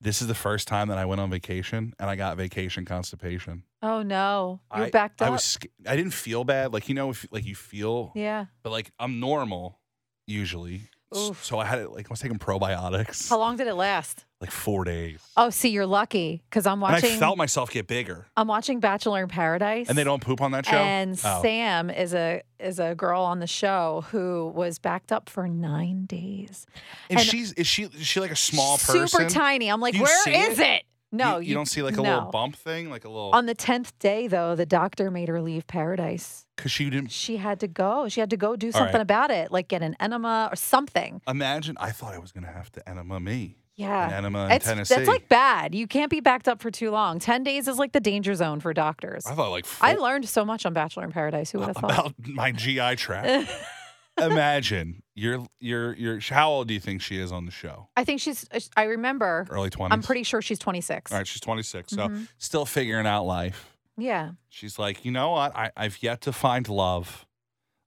[0.00, 3.62] This is the first time that I went on vacation and I got vacation constipation.
[3.80, 5.28] Oh no, you're I, backed up.
[5.28, 8.46] I was sc- I didn't feel bad, like you know, if like you feel, yeah.
[8.62, 9.78] but like I'm normal
[10.26, 10.90] usually.
[11.16, 11.44] Oof.
[11.44, 14.24] So I had it like I was taking probiotics How long did it last?
[14.44, 15.20] Like four days.
[15.36, 17.12] Oh, see, you're lucky because I'm And watching.
[17.16, 18.26] I felt myself get bigger.
[18.36, 19.88] I'm watching Bachelor in Paradise.
[19.88, 20.76] And they don't poop on that show.
[20.76, 21.40] And Oh.
[21.42, 26.06] Sam is a is a girl on the show who was backed up for nine
[26.06, 26.66] days.
[27.10, 29.08] and, and- she's is she is she like a small person?
[29.08, 29.68] Super tiny.
[29.68, 30.84] I'm like, you where see it?
[31.12, 33.54] No, you, you don't see like a little bump thing, like a little On the
[33.54, 36.44] tenth day, though, the doctor made her leave paradise.
[36.56, 38.08] because she didn't She had to go.
[38.08, 39.00] She had to go do something right.
[39.00, 41.20] about it, like get an enema or something.
[41.28, 41.76] imagine.
[41.78, 44.10] I thought I was gonna have to enema me, Yeah.
[44.16, 44.94] enema in It's, Tennessee.
[44.94, 45.74] that's like bad.
[45.74, 47.18] You can't be backed up for too long.
[47.18, 49.26] 10 days is like the danger zone for doctors.
[49.26, 51.50] I thought like I learned so much on Bachelor in Paradise.
[51.50, 51.90] Who would have thought?
[51.90, 53.50] about my GI tract.
[54.20, 56.20] Imagine you're you're you're.
[56.20, 57.88] How old do you think she is on the show?
[57.96, 59.92] I think she's, uh, I remember, Early twenties.
[59.92, 61.10] I'm pretty sure she's 26.
[61.10, 62.28] All right, she's 26, so Mhm.
[62.38, 63.74] still figuring out life.
[63.96, 64.32] Yeah.
[64.48, 65.56] She's like, you know what?
[65.56, 67.26] I, I've yet to find love.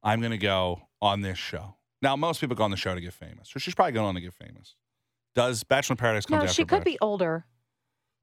[0.04, 1.76] I'm gonna go on this show.
[2.02, 4.15] Now, most people go on the show to get famous, so she's probably going on
[4.15, 4.76] to get famous.
[5.38, 7.45] Does Bachelor in Paradise comes No, after she could be older.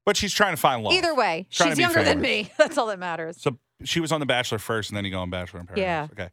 [0.05, 0.93] but she's trying to find love.
[0.93, 2.51] Either way, Trying to she's be younger than me.
[2.57, 3.41] That's all that matters.
[3.41, 5.81] So she was on The Bachelor first, and then you go on Bachelor in Paradise.
[5.83, 6.07] Yeah.
[6.11, 6.29] Okay.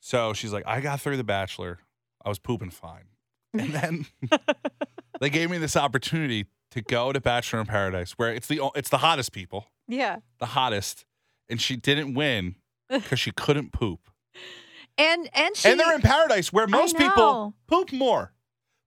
[0.00, 1.78] So she's like, I got through The Bachelor.
[2.24, 3.04] I was pooping fine,
[3.54, 4.06] and then
[5.20, 8.72] they gave me this opportunity to go to Bachelor in Paradise, where it's the o-
[8.74, 10.16] it's the hottest people, Yeah.
[10.40, 11.04] the hottest,
[11.48, 12.56] and she didn't win
[12.90, 14.00] because she couldn't poop.
[14.98, 17.54] And and she and they're in paradise where most people know.
[17.68, 18.32] poop more.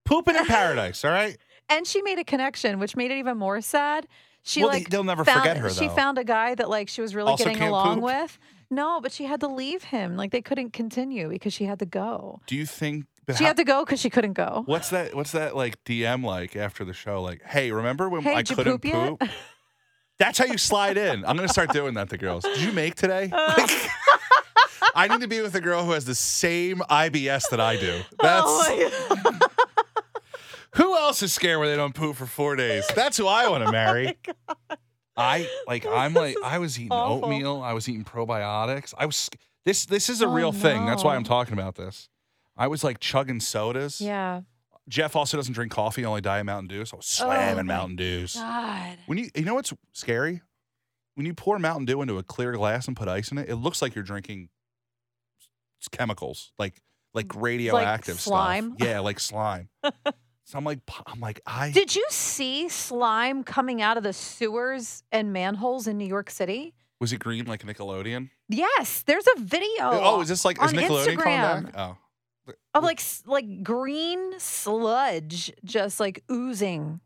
[0.07, 1.37] Pooping in paradise, all right?
[1.69, 4.07] and she made a connection, which made it even more sad.
[4.43, 6.87] She well, like they, will never found, forget her, She found a guy that like
[6.87, 8.03] she was really Also getting along poop?
[8.05, 8.39] with.
[8.69, 10.15] No, but she had to leave him.
[10.15, 12.39] Like they couldn't continue because she had to go.
[12.47, 14.63] Do you think She how- had to go because she couldn't go.
[14.65, 17.21] What's that what's that like DM like after the show?
[17.21, 19.29] Like, hey, remember when Hey, I couldn't poop poop?
[20.17, 21.25] That's how you slide in.
[21.25, 22.43] I'm gonna start doing that to girls.
[22.43, 23.29] Did you make today?
[23.33, 23.67] Uh.
[24.95, 27.99] I need to be with a girl who has the same IBS that I do.
[28.19, 29.46] That's oh my God.
[30.75, 32.85] Who else is scared when they don't poop for four days?
[32.95, 34.17] That's who I want to oh marry.
[35.15, 37.25] I like I'm like I was eating awful.
[37.25, 37.61] oatmeal.
[37.61, 38.93] I was eating probiotics.
[38.97, 39.29] I was
[39.65, 40.85] this this is a Oh, real thing.
[40.85, 42.09] That's why I'm talking about this.
[42.55, 43.99] I was like chugging sodas.
[44.01, 44.41] Yeah.
[44.89, 46.85] Jeff also doesn't drink coffee, only Diet Mountain Dew.
[46.85, 48.35] So I was oh slamming Oh, Mountain Dews.
[48.35, 48.97] God.
[49.07, 50.41] When you you know what's scary?
[51.15, 53.55] When you pour Mountain Dew into a clear glass and put ice in it, it
[53.55, 54.49] looks like you're drinking
[55.91, 56.81] chemicals, like
[57.13, 58.75] like radioactive slime?
[58.75, 58.87] stuff.
[58.87, 59.69] Yeah, like slime.
[60.47, 65.03] so I'm like I'm like I Did you see slime coming out of the sewers
[65.11, 66.73] and manholes in New York City?
[66.99, 68.29] was it green like Nickelodeon?
[68.49, 69.83] Yes, there's a video.
[69.83, 71.73] Oh, is this like is Nickelodeon Instagram.
[71.73, 71.77] back?
[71.77, 71.97] Oh.
[72.73, 77.01] of like like green sludge just like oozing.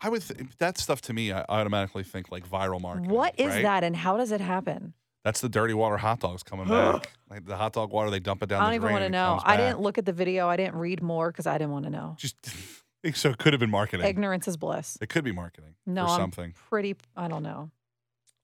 [0.00, 1.32] I would th- that stuff to me.
[1.32, 3.10] I automatically think like viral marketing.
[3.10, 3.62] What is right?
[3.62, 4.94] that and how does it happen?
[5.24, 7.12] That's the dirty water hot dogs coming back.
[7.30, 8.60] Like the hot dog water, they dump it down.
[8.60, 9.28] I don't the even drain want to and it know.
[9.30, 9.58] comes I back.
[9.68, 10.48] didn't look at the video.
[10.48, 12.16] I didn't read more because I didn't want to know.
[12.18, 12.36] Just
[13.14, 14.04] so it could have been marketing.
[14.06, 14.98] Ignorance is bliss.
[15.00, 16.54] It could be marketing No, for I'm something.
[16.68, 16.96] pretty.
[17.16, 17.70] I don't know.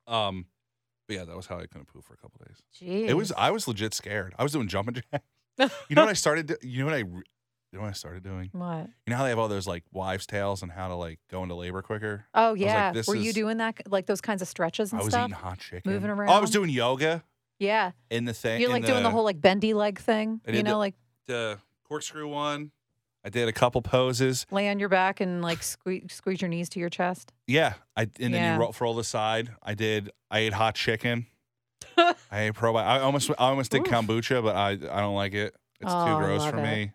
[0.07, 0.47] Um,
[1.09, 2.63] but yeah, that was how I couldn't poop for a couple days.
[2.81, 3.09] Jeez.
[3.09, 4.35] It was I was legit scared.
[4.39, 5.75] I was doing jumping jacks.
[5.89, 6.57] You know what I started?
[6.63, 6.99] You know what I?
[7.01, 7.23] re-
[7.73, 8.49] You know what I started doing?
[8.53, 8.87] what?
[9.07, 11.43] You know how they have all those like wives' tales and how to like go
[11.43, 12.25] into labor quicker.
[12.35, 12.93] Oh like, yeah.
[12.93, 13.81] this Were you is- doing that?
[13.91, 15.03] like those kinds of stretches and stuff?
[15.03, 15.29] I was stuff?
[15.29, 15.93] eating hot chicken.
[15.93, 16.31] Moving around.
[16.31, 17.23] Oh, I was doing yoga
[17.59, 17.91] yeah.
[18.11, 18.61] in the thing.
[18.61, 20.41] You're like doing the whole like bendy leg thing.
[20.47, 20.95] You know, the- like
[21.27, 22.71] the corkscrew one.
[23.25, 24.47] I did a couple poses.
[24.51, 27.33] lay on your back and like squeeze squeeze your knees to your chest.
[27.47, 28.55] Yeah, I and then Yeah.
[28.55, 29.51] you roll, roll the side.
[29.63, 30.11] I did.
[30.31, 31.27] I ate hot chicken.
[31.99, 32.81] I ate probi.
[32.83, 33.89] I almost I almost did Oof.
[33.89, 35.55] kombucha, but I I don't like it.
[35.81, 36.63] It's Oh, too gross for it.
[36.63, 36.93] me.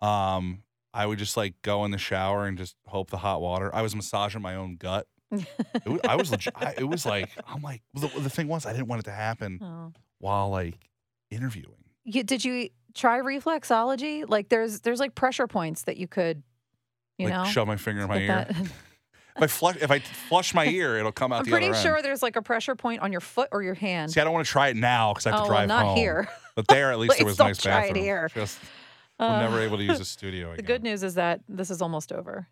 [0.00, 0.62] Um,
[0.94, 3.74] I would just like go in the shower and just hope the hot water.
[3.74, 5.06] I was massaging my own gut.
[5.30, 5.46] It
[5.86, 6.54] was, I was legit.
[6.56, 9.12] I, it was like I'm like the, the thing was I didn't want it to
[9.12, 9.92] happen oh.
[10.18, 10.74] while like
[11.30, 11.84] interviewing.
[12.04, 14.24] You, did you try reflexology?
[14.26, 16.42] Like there's there's like pressure points that you could,
[17.18, 17.44] you like know.
[17.44, 18.48] shove my finger in my ear.
[19.38, 21.96] If I flush if I flush my ear, it'll come out I'm the pretty sure
[21.96, 22.04] end.
[22.04, 24.10] there's like a pressure point on your foot or your hand.
[24.10, 25.68] See, I don't want to try it now because I have oh, to well, drive
[25.68, 25.96] not home.
[25.96, 26.28] here.
[26.56, 28.28] But there, at least there was nice try it here.
[28.34, 28.58] Just,
[29.18, 31.80] we're Uh, never able to use a studio The good news is that this is
[31.82, 32.48] almost over.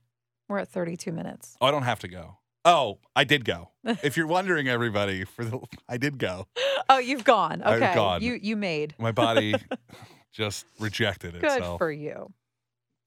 [0.49, 1.57] We're at 32 minutes.
[1.61, 2.39] Oh, I don't have to go.
[2.65, 3.71] Oh, I did go.
[3.85, 6.47] if you're wondering, everybody, for the, I did go.
[6.89, 7.63] Oh, you've gone.
[7.63, 7.95] I've Okay.
[7.95, 8.23] gone.
[8.23, 8.95] You you made.
[8.99, 9.55] My body
[10.33, 11.41] just rejected it.
[11.43, 12.33] Good for you.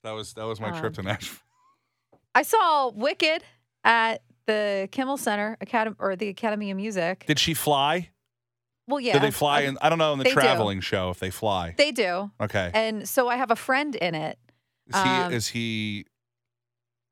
[0.04, 1.40] that was that was my trip to Nashville.
[2.36, 3.44] I saw Wicked
[3.84, 7.26] at the Kimmel Center Academy or the Academy of Music.
[7.28, 8.10] Did she fly?
[8.90, 9.14] Well, yeah.
[9.14, 9.60] Do they fly?
[9.60, 10.36] I- in, I don't know in the they do.
[10.36, 11.76] traveling show if they fly.
[11.78, 12.32] they do.
[12.42, 12.72] Okay.
[12.74, 14.38] And so I have a friend in it.
[14.88, 15.10] Is he?
[15.10, 16.06] um, is he?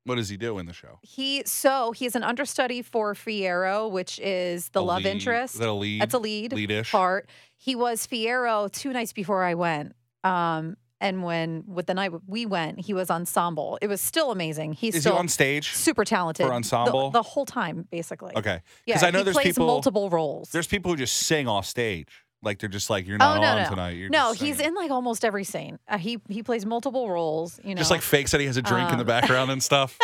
[0.04, 0.98] What does he do in the show?
[1.02, 5.54] He so he's an understudy for Fiyero, which is the A love lead- interest.
[5.54, 6.00] Is that a lead?
[6.00, 6.90] That's a lead leadish.
[6.90, 7.28] part.
[7.56, 9.94] He was Fiyero two nights before I went.
[10.24, 13.78] Um, and when with the night we went, he was ensemble.
[13.80, 14.72] It was still amazing.
[14.72, 15.72] He's Is he still on stage?
[15.72, 17.10] super talented for ensemble?
[17.10, 18.32] the, whole time, basically.
[18.36, 18.60] Okay.
[18.86, 20.50] Yeah, 'Cause I know he there's plays people- multiple roles.
[20.50, 22.08] There's people who just sing off stage.
[22.40, 23.96] Like they're just like you're not oh no on no tonight.
[23.96, 25.80] You're no he's in like almost every scene.
[25.88, 27.58] Uh, he he plays multiple roles.
[27.64, 29.60] You know, Just like fakes that he has a drink in the Um, background and
[29.60, 29.98] stuff.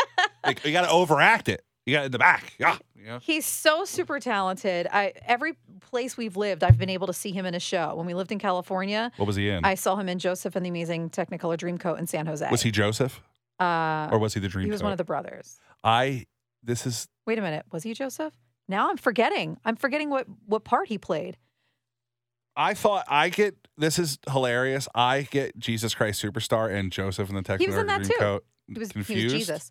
[0.45, 1.65] like you got to overact it.
[1.87, 2.55] You got it in the back.
[2.59, 2.79] Yeah.
[2.97, 3.18] Yeah.
[3.20, 4.87] He's so super talented.
[4.90, 7.94] I every place we've lived, I've been able to see him in a show.
[7.97, 9.64] When we lived in California, What was he in?
[9.64, 12.49] I saw him in Joseph and the Amazing Technicolor Dreamcoat in San Jose.
[12.51, 13.20] was he Joseph
[13.61, 14.64] Uh, or was he the dream?
[14.64, 15.59] he was one of the brothers.
[15.83, 16.25] I.
[16.62, 18.33] This is Wait a minute, was he Joseph?
[18.68, 19.59] Now I'm forgetting.
[19.66, 21.37] I'm forgetting what what part he played.
[22.57, 24.88] I thought I get this is hilarious.
[24.94, 27.61] I get Jesus Christ Superstar and Joseph in the Technicolor Dreamcoat.
[27.61, 28.14] He was in that too.
[28.18, 29.18] Dreamcoat He was confused.
[29.20, 29.70] he was Jesus.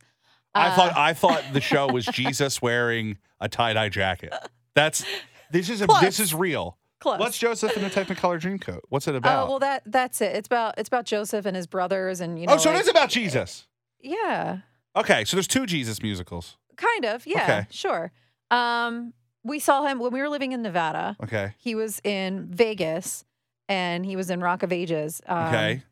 [0.55, 4.33] I Uh, thought I thought the show was Jesus wearing a tie dye jacket.
[4.75, 5.05] That's
[5.51, 6.01] this is a, Close.
[6.01, 6.77] this is real.
[6.99, 7.19] close.
[7.19, 8.79] What's Joseph in a Technicolor Dreamcoat?
[8.89, 9.45] What's it about?
[9.47, 10.35] Oh well, that that's it.
[10.35, 12.53] It's about it's about Joseph and his brothers, and you know.
[12.53, 13.67] oh, so like- it is about Jesus.
[13.99, 14.59] Yeah,
[14.95, 16.57] Okay, so there's two Jesus musicals.
[16.75, 17.25] kind of.
[17.25, 17.67] Yeah, Okay.
[17.71, 18.11] sure.
[18.51, 19.13] Um,
[19.43, 21.15] we saw him when we were living in Nevada.
[21.23, 21.53] Okay.
[21.57, 23.25] He was in Vegas,
[23.67, 25.21] and he was in Rock of Ages.
[25.25, 25.83] Um, Okay.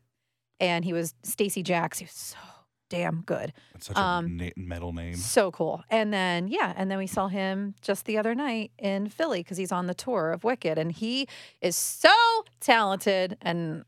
[0.60, 1.98] and he was Stacee Jaxx.
[1.98, 2.38] He was so
[2.92, 5.14] damn good, That's such um, a na- metal name.
[5.16, 5.82] so cool.
[5.88, 9.56] And then yeah, and then we saw him just the other night in Philly because
[9.56, 11.26] he's on the tour of Wicked, and he
[11.62, 12.10] is so
[12.60, 13.38] talented.
[13.40, 13.84] And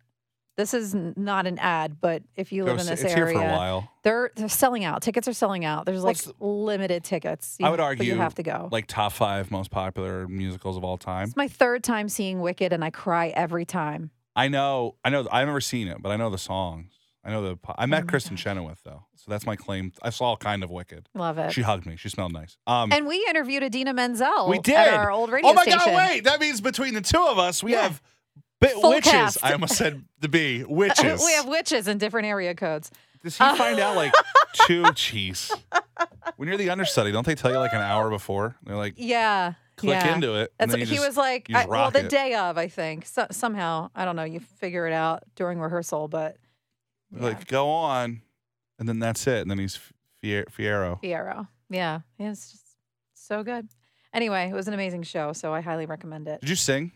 [0.57, 3.53] this is not an ad, but if you live in this area, here for a
[3.53, 3.91] while.
[4.05, 5.03] they're they're selling out.
[5.03, 5.85] Tickets are selling out.
[5.85, 7.59] There's like What's limited tickets.
[7.63, 8.69] I would argue you have to go.
[8.73, 11.25] Like top five most popular musicals of all time.
[11.25, 14.11] it's my third time seeing Wicked, and I cry every time.
[14.37, 14.97] I know.
[15.05, 15.29] I know.
[15.31, 16.94] I've never seen it, but I know the songs.
[17.25, 17.59] I know the.
[17.79, 18.37] I met Oh Kristin.
[18.37, 19.93] Chenoweth though, so that's my claim.
[20.03, 21.09] I saw kind of Wicked.
[21.15, 21.53] Love it.
[21.53, 21.97] She hugged me.
[21.97, 22.57] She smelled nice.
[22.67, 22.93] Um.
[22.93, 24.49] and we interviewed Idina Menzel.
[24.49, 24.77] We at did.
[24.77, 25.79] our old radio oh my station.
[25.87, 25.97] God!
[26.11, 27.83] Wait, that means between the two of us, we Yeah.
[27.83, 28.03] have
[28.81, 29.11] Full witches.
[29.13, 29.45] cast.
[29.45, 31.23] I almost said the B witches.
[31.25, 32.91] we have witches in different area codes.
[33.23, 34.13] does he find out like
[34.67, 35.51] two cheese?
[36.37, 38.57] When you're the understudy, don't they tell you like an hour before?
[38.65, 39.55] They're like, Yeah.
[39.77, 40.15] click yeah.
[40.15, 40.53] into it.
[40.59, 41.49] That's he just- was like.
[41.55, 42.09] I, well, the it.
[42.11, 43.05] day of, I think.
[43.07, 44.25] So, somehow, I don't know.
[44.25, 46.37] You figure it out during rehearsal, but
[47.17, 47.23] yeah.
[47.23, 48.23] like, go on.
[48.79, 49.43] And then that's it.
[49.43, 49.77] And then he's
[50.21, 51.01] Fier- Fiyero.
[51.03, 51.49] Fiyero.
[51.71, 52.67] Yeah, yeah, it's just
[53.15, 53.69] so good.
[54.13, 56.41] Anyway, it was an amazing show, so I highly recommend it.
[56.41, 56.93] Did you sing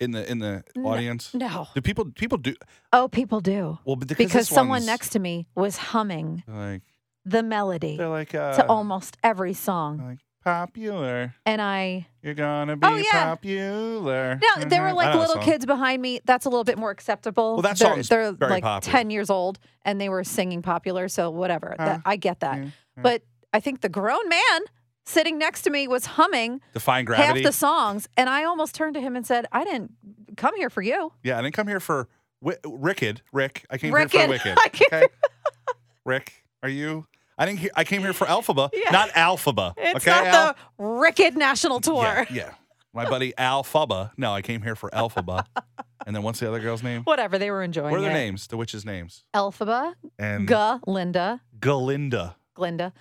[0.00, 0.88] in the in the No.
[0.88, 1.32] audience?
[1.34, 1.66] No.
[1.74, 2.54] Do people people do
[2.92, 3.78] Oh, people do.
[3.84, 6.82] well because, Because someone one's next to me was humming like
[7.24, 9.98] the melody they're like uh to almost every song.
[9.98, 10.18] like
[10.52, 11.34] popular.
[11.46, 13.24] And I You're gonna oh, be Oh, yeah.
[13.30, 14.40] popular.
[14.42, 14.92] No, there were.
[14.92, 15.44] Like little song.
[15.44, 16.20] kids behind me.
[16.24, 17.54] That's a little bit more acceptable.
[17.54, 18.92] Well, that they're, song's they're very like popular.
[18.92, 21.74] ten years old and they were singing popular, so whatever.
[21.78, 21.84] Huh.
[21.84, 22.56] That, I get that.
[22.58, 22.70] Yeah, yeah.
[23.02, 23.22] But
[23.52, 24.60] I think the grown man
[25.06, 27.40] sitting next to me was humming Defying Gravity.
[27.42, 29.92] half the songs, and I almost turned to him and said, "I didn't
[30.36, 32.08] come here for you." yeah, I didn't come here for
[32.42, 33.22] Wi- Ricked.
[33.32, 33.66] Rick.
[33.70, 34.58] I came here for Wicked.
[34.64, 35.08] I came- Okay.
[36.04, 37.06] Rick, are you?
[37.38, 37.60] I didn't.
[37.60, 38.90] Hear, I came here for Elphaba, Yeah.
[38.90, 39.74] not Elphaba.
[39.76, 40.32] It's okay, Al?
[40.32, 42.02] not the Ricked National Tour.
[42.02, 42.50] Yeah, yeah.
[42.92, 44.10] My buddy Elphaba.
[44.16, 45.44] No, I came here for Elphaba.
[46.06, 47.02] and then what's the other girl's name?
[47.04, 48.14] Whatever, they were enjoying What are their it.
[48.14, 48.46] names?
[48.48, 49.24] The witches' names.
[49.34, 52.34] Elphaba And Ga, Linda, Galinda.
[52.54, 52.92] Glinda.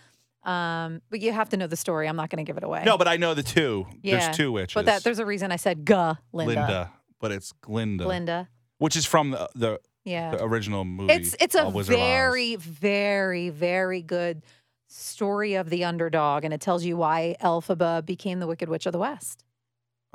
[0.43, 2.07] Um, but you have to know the story.
[2.07, 2.83] I'm not going to give it away.
[2.85, 3.85] No, but I know the two.
[4.01, 4.75] Yeah, There's two witches.
[4.75, 6.53] but that there's a reason I said Ga, Linda.
[6.61, 8.47] Linda, but it's Glinda, Glinda.
[8.77, 10.31] which is from the, the, Yeah.
[10.31, 11.13] the original movie.
[11.13, 12.07] It's it's a Wizard of Oz.
[12.07, 14.43] very very very good
[14.87, 18.93] story of the underdog, and it tells you why Elphaba became the Wicked Witch of
[18.93, 19.43] the West.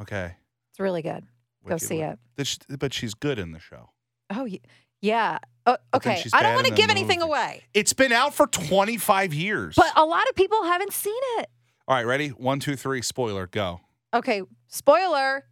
[0.01, 0.36] okay.
[0.70, 1.24] It's really good.
[1.68, 2.05] Go see Witch.
[2.12, 2.18] it.
[2.36, 3.90] But she- But she's good in the show.
[4.30, 4.49] Oh
[5.03, 5.38] yeah.
[5.66, 6.24] Oh, okay.
[6.32, 7.28] I don't want to give anything movie.
[7.30, 9.74] away, It's been out for 25 years.
[9.76, 11.51] but a lot of people haven't seen it.
[11.86, 12.28] All right, ready?
[12.28, 13.03] One, two, three.
[13.03, 13.47] Spoiler.
[13.47, 13.80] Go.
[14.14, 14.43] Okay.
[14.68, 15.45] Spoiler.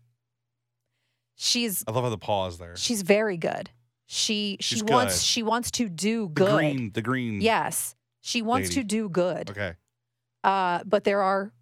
[1.36, 2.76] She's I love how the pause there.
[2.76, 3.70] she's very good.
[4.12, 5.22] She she She's wants good.
[5.24, 6.56] she wants to do The good.
[6.56, 6.90] green.
[6.92, 7.40] The green.
[7.40, 7.94] Yes.
[8.22, 8.80] She wants lady.
[8.80, 9.48] to do good.
[9.50, 9.74] Okay.
[10.42, 11.52] Uh, but there are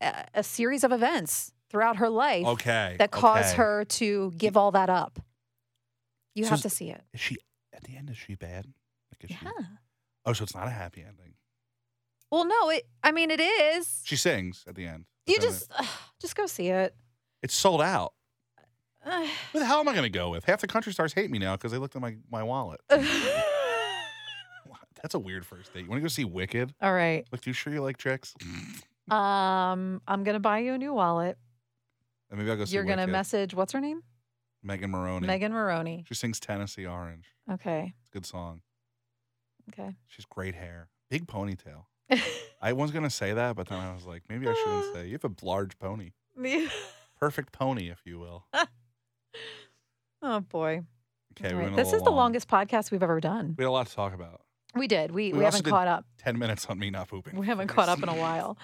[0.00, 2.96] a, a series of events throughout her life Okay.
[2.98, 3.56] that cause okay.
[3.58, 5.18] her to give all that up.
[6.34, 7.02] You So have is- to see it.
[7.12, 7.36] Is she
[7.74, 8.08] at the end?
[8.08, 8.64] Is she bad?
[9.12, 9.44] Like, is she?
[9.44, 9.50] Yeah.
[10.24, 11.34] Oh, so it's not a happy ending.
[12.30, 12.86] Well, no, it.
[13.02, 14.00] I mean, it is.
[14.04, 15.04] She sings at the end.
[15.26, 15.70] You just,
[16.22, 16.94] just go see it.
[17.42, 18.14] It's sold out.
[19.52, 20.44] Who the hell am I going to go with?
[20.44, 22.80] Half the country stars hate me now because they looked at my, my wallet.
[25.02, 25.84] That's a weird first date.
[25.84, 26.74] You want to go see Wicked?
[26.82, 27.24] All right.
[27.30, 28.34] Look, you sure you like chicks?
[29.10, 31.38] Um, I'm gonna buy you a new wallet.
[32.28, 33.12] And maybe I'll go see You're gonna Wicked.
[33.12, 33.54] message.
[33.54, 34.02] What's her name?
[34.62, 35.26] Megan Moroney.
[35.26, 36.04] Megan Moroney.
[36.06, 37.24] She sings Tennessee Orange.
[37.50, 37.94] Okay.
[38.02, 38.60] It's a good song.
[39.70, 39.94] Okay.
[40.06, 40.88] She's great hair.
[41.08, 41.84] Big ponytail.
[42.60, 45.06] I was going to say that, but then I was like, maybe I shouldn't say.
[45.06, 46.10] You have a large pony.
[47.18, 48.44] Perfect pony, if you will.
[50.22, 50.82] Oh boy.
[51.40, 51.74] Okay, right.
[51.74, 53.54] This is little the longest podcast we've ever done.
[53.56, 54.40] We had a lot to talk about.
[54.74, 55.10] We did.
[55.10, 56.04] We We we, haven't caught up.
[56.18, 57.36] 10 minutes on me not pooping.
[57.36, 58.58] We haven't caught up in a while.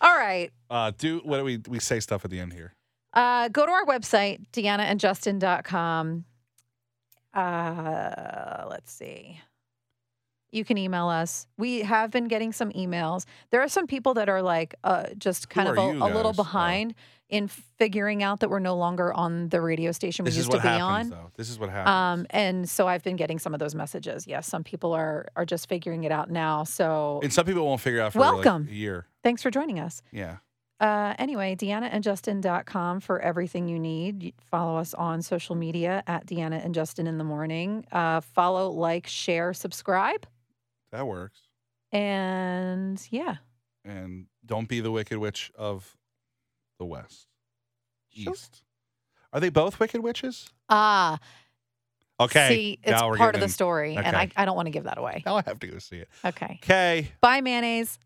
[0.00, 0.50] All right.
[0.70, 2.74] Uh, do what do we we say stuff at the end here?
[3.12, 6.24] Uh, go to our website, deannaandjustin.com.
[7.34, 9.40] Uh, let's see.
[10.50, 11.46] You can email us.
[11.58, 13.24] We have been getting some emails.
[13.50, 16.32] There are some people that are like uh, just kind Who of a, a little
[16.32, 16.94] behind.
[16.96, 17.02] Oh.
[17.28, 20.56] In figuring out that we're no longer on the radio station we This used to
[20.56, 21.10] be happens, on.
[21.10, 21.30] though.
[21.36, 22.20] This is what happens.
[22.22, 24.26] Um, and so I've been getting some of those messages.
[24.26, 26.64] Yes, some people are are just figuring it out now.
[26.64, 28.66] So and some people won't figure out for like, Welcome.
[28.70, 29.06] a year.
[29.22, 30.00] thanks for joining us.
[30.10, 30.36] Yeah.
[30.80, 34.32] Uh, anyway, DeannaandJustin.com for everything you need.
[34.40, 37.84] Follow us on social media at Deanna and Justin in the morning.
[37.90, 40.24] Uh, follow, like, share, subscribe.
[40.92, 41.40] That works.
[41.90, 43.36] And yeah,
[43.84, 45.96] And don't be the wicked witch of
[46.78, 47.26] the west.
[48.10, 48.32] Sure.
[48.32, 48.62] East.
[49.32, 50.48] Are they both wicked witches?
[50.68, 51.18] ah,
[52.20, 52.48] Okay.
[52.48, 54.70] see, it's now we're part of getting the story, and I, I don't want to
[54.72, 55.22] give that away.
[55.24, 56.08] Now I have to go see it.
[56.24, 56.58] Okay.
[56.64, 57.12] Okay.
[57.20, 57.98] Bye, mayonnaise.